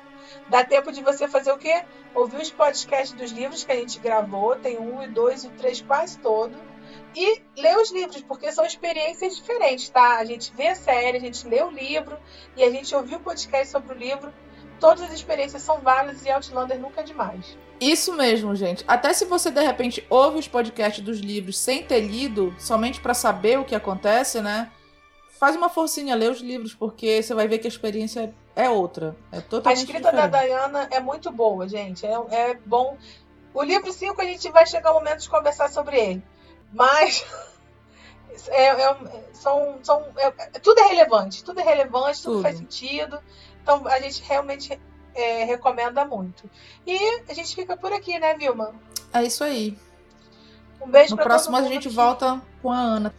[0.49, 1.83] Dá tempo de você fazer o quê?
[2.13, 5.81] Ouvir os podcasts dos livros que a gente gravou, tem um e dois e três
[5.81, 6.70] quase todo
[7.15, 10.17] e ler os livros, porque são experiências diferentes, tá?
[10.17, 12.17] A gente vê a série, a gente lê o livro
[12.55, 14.33] e a gente ouviu o podcast sobre o livro.
[14.79, 17.57] Todas as experiências são válidas e Outlander nunca é demais.
[17.79, 18.83] Isso mesmo, gente.
[18.87, 23.13] Até se você de repente ouve os podcasts dos livros sem ter lido, somente para
[23.13, 24.71] saber o que acontece, né?
[25.39, 29.15] Faz uma forcinha, lê os livros, porque você vai ver que a experiência é outra.
[29.31, 30.31] É totalmente A escrita diferente.
[30.31, 32.05] da Diana é muito boa, gente.
[32.05, 32.97] É, é bom.
[33.53, 36.23] O livro 5 a gente vai chegar o momento de conversar sobre ele.
[36.71, 37.25] Mas
[38.49, 38.95] é, é,
[39.33, 42.43] são, são, é, tudo é relevante, tudo é relevante, tudo, tudo.
[42.43, 43.19] faz sentido.
[43.61, 44.79] Então a gente realmente
[45.13, 46.49] é, recomenda muito.
[46.85, 46.97] E
[47.29, 48.73] a gente fica por aqui, né, Vilma?
[49.13, 49.77] É isso aí.
[50.81, 51.95] Um beijo No pra próximo a gente aqui.
[51.95, 53.13] volta com a Ana.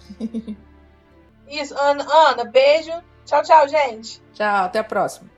[1.46, 2.92] Isso, Ana, Ana, beijo.
[3.24, 4.20] Tchau, tchau, gente.
[4.32, 5.30] Tchau, até a próxima.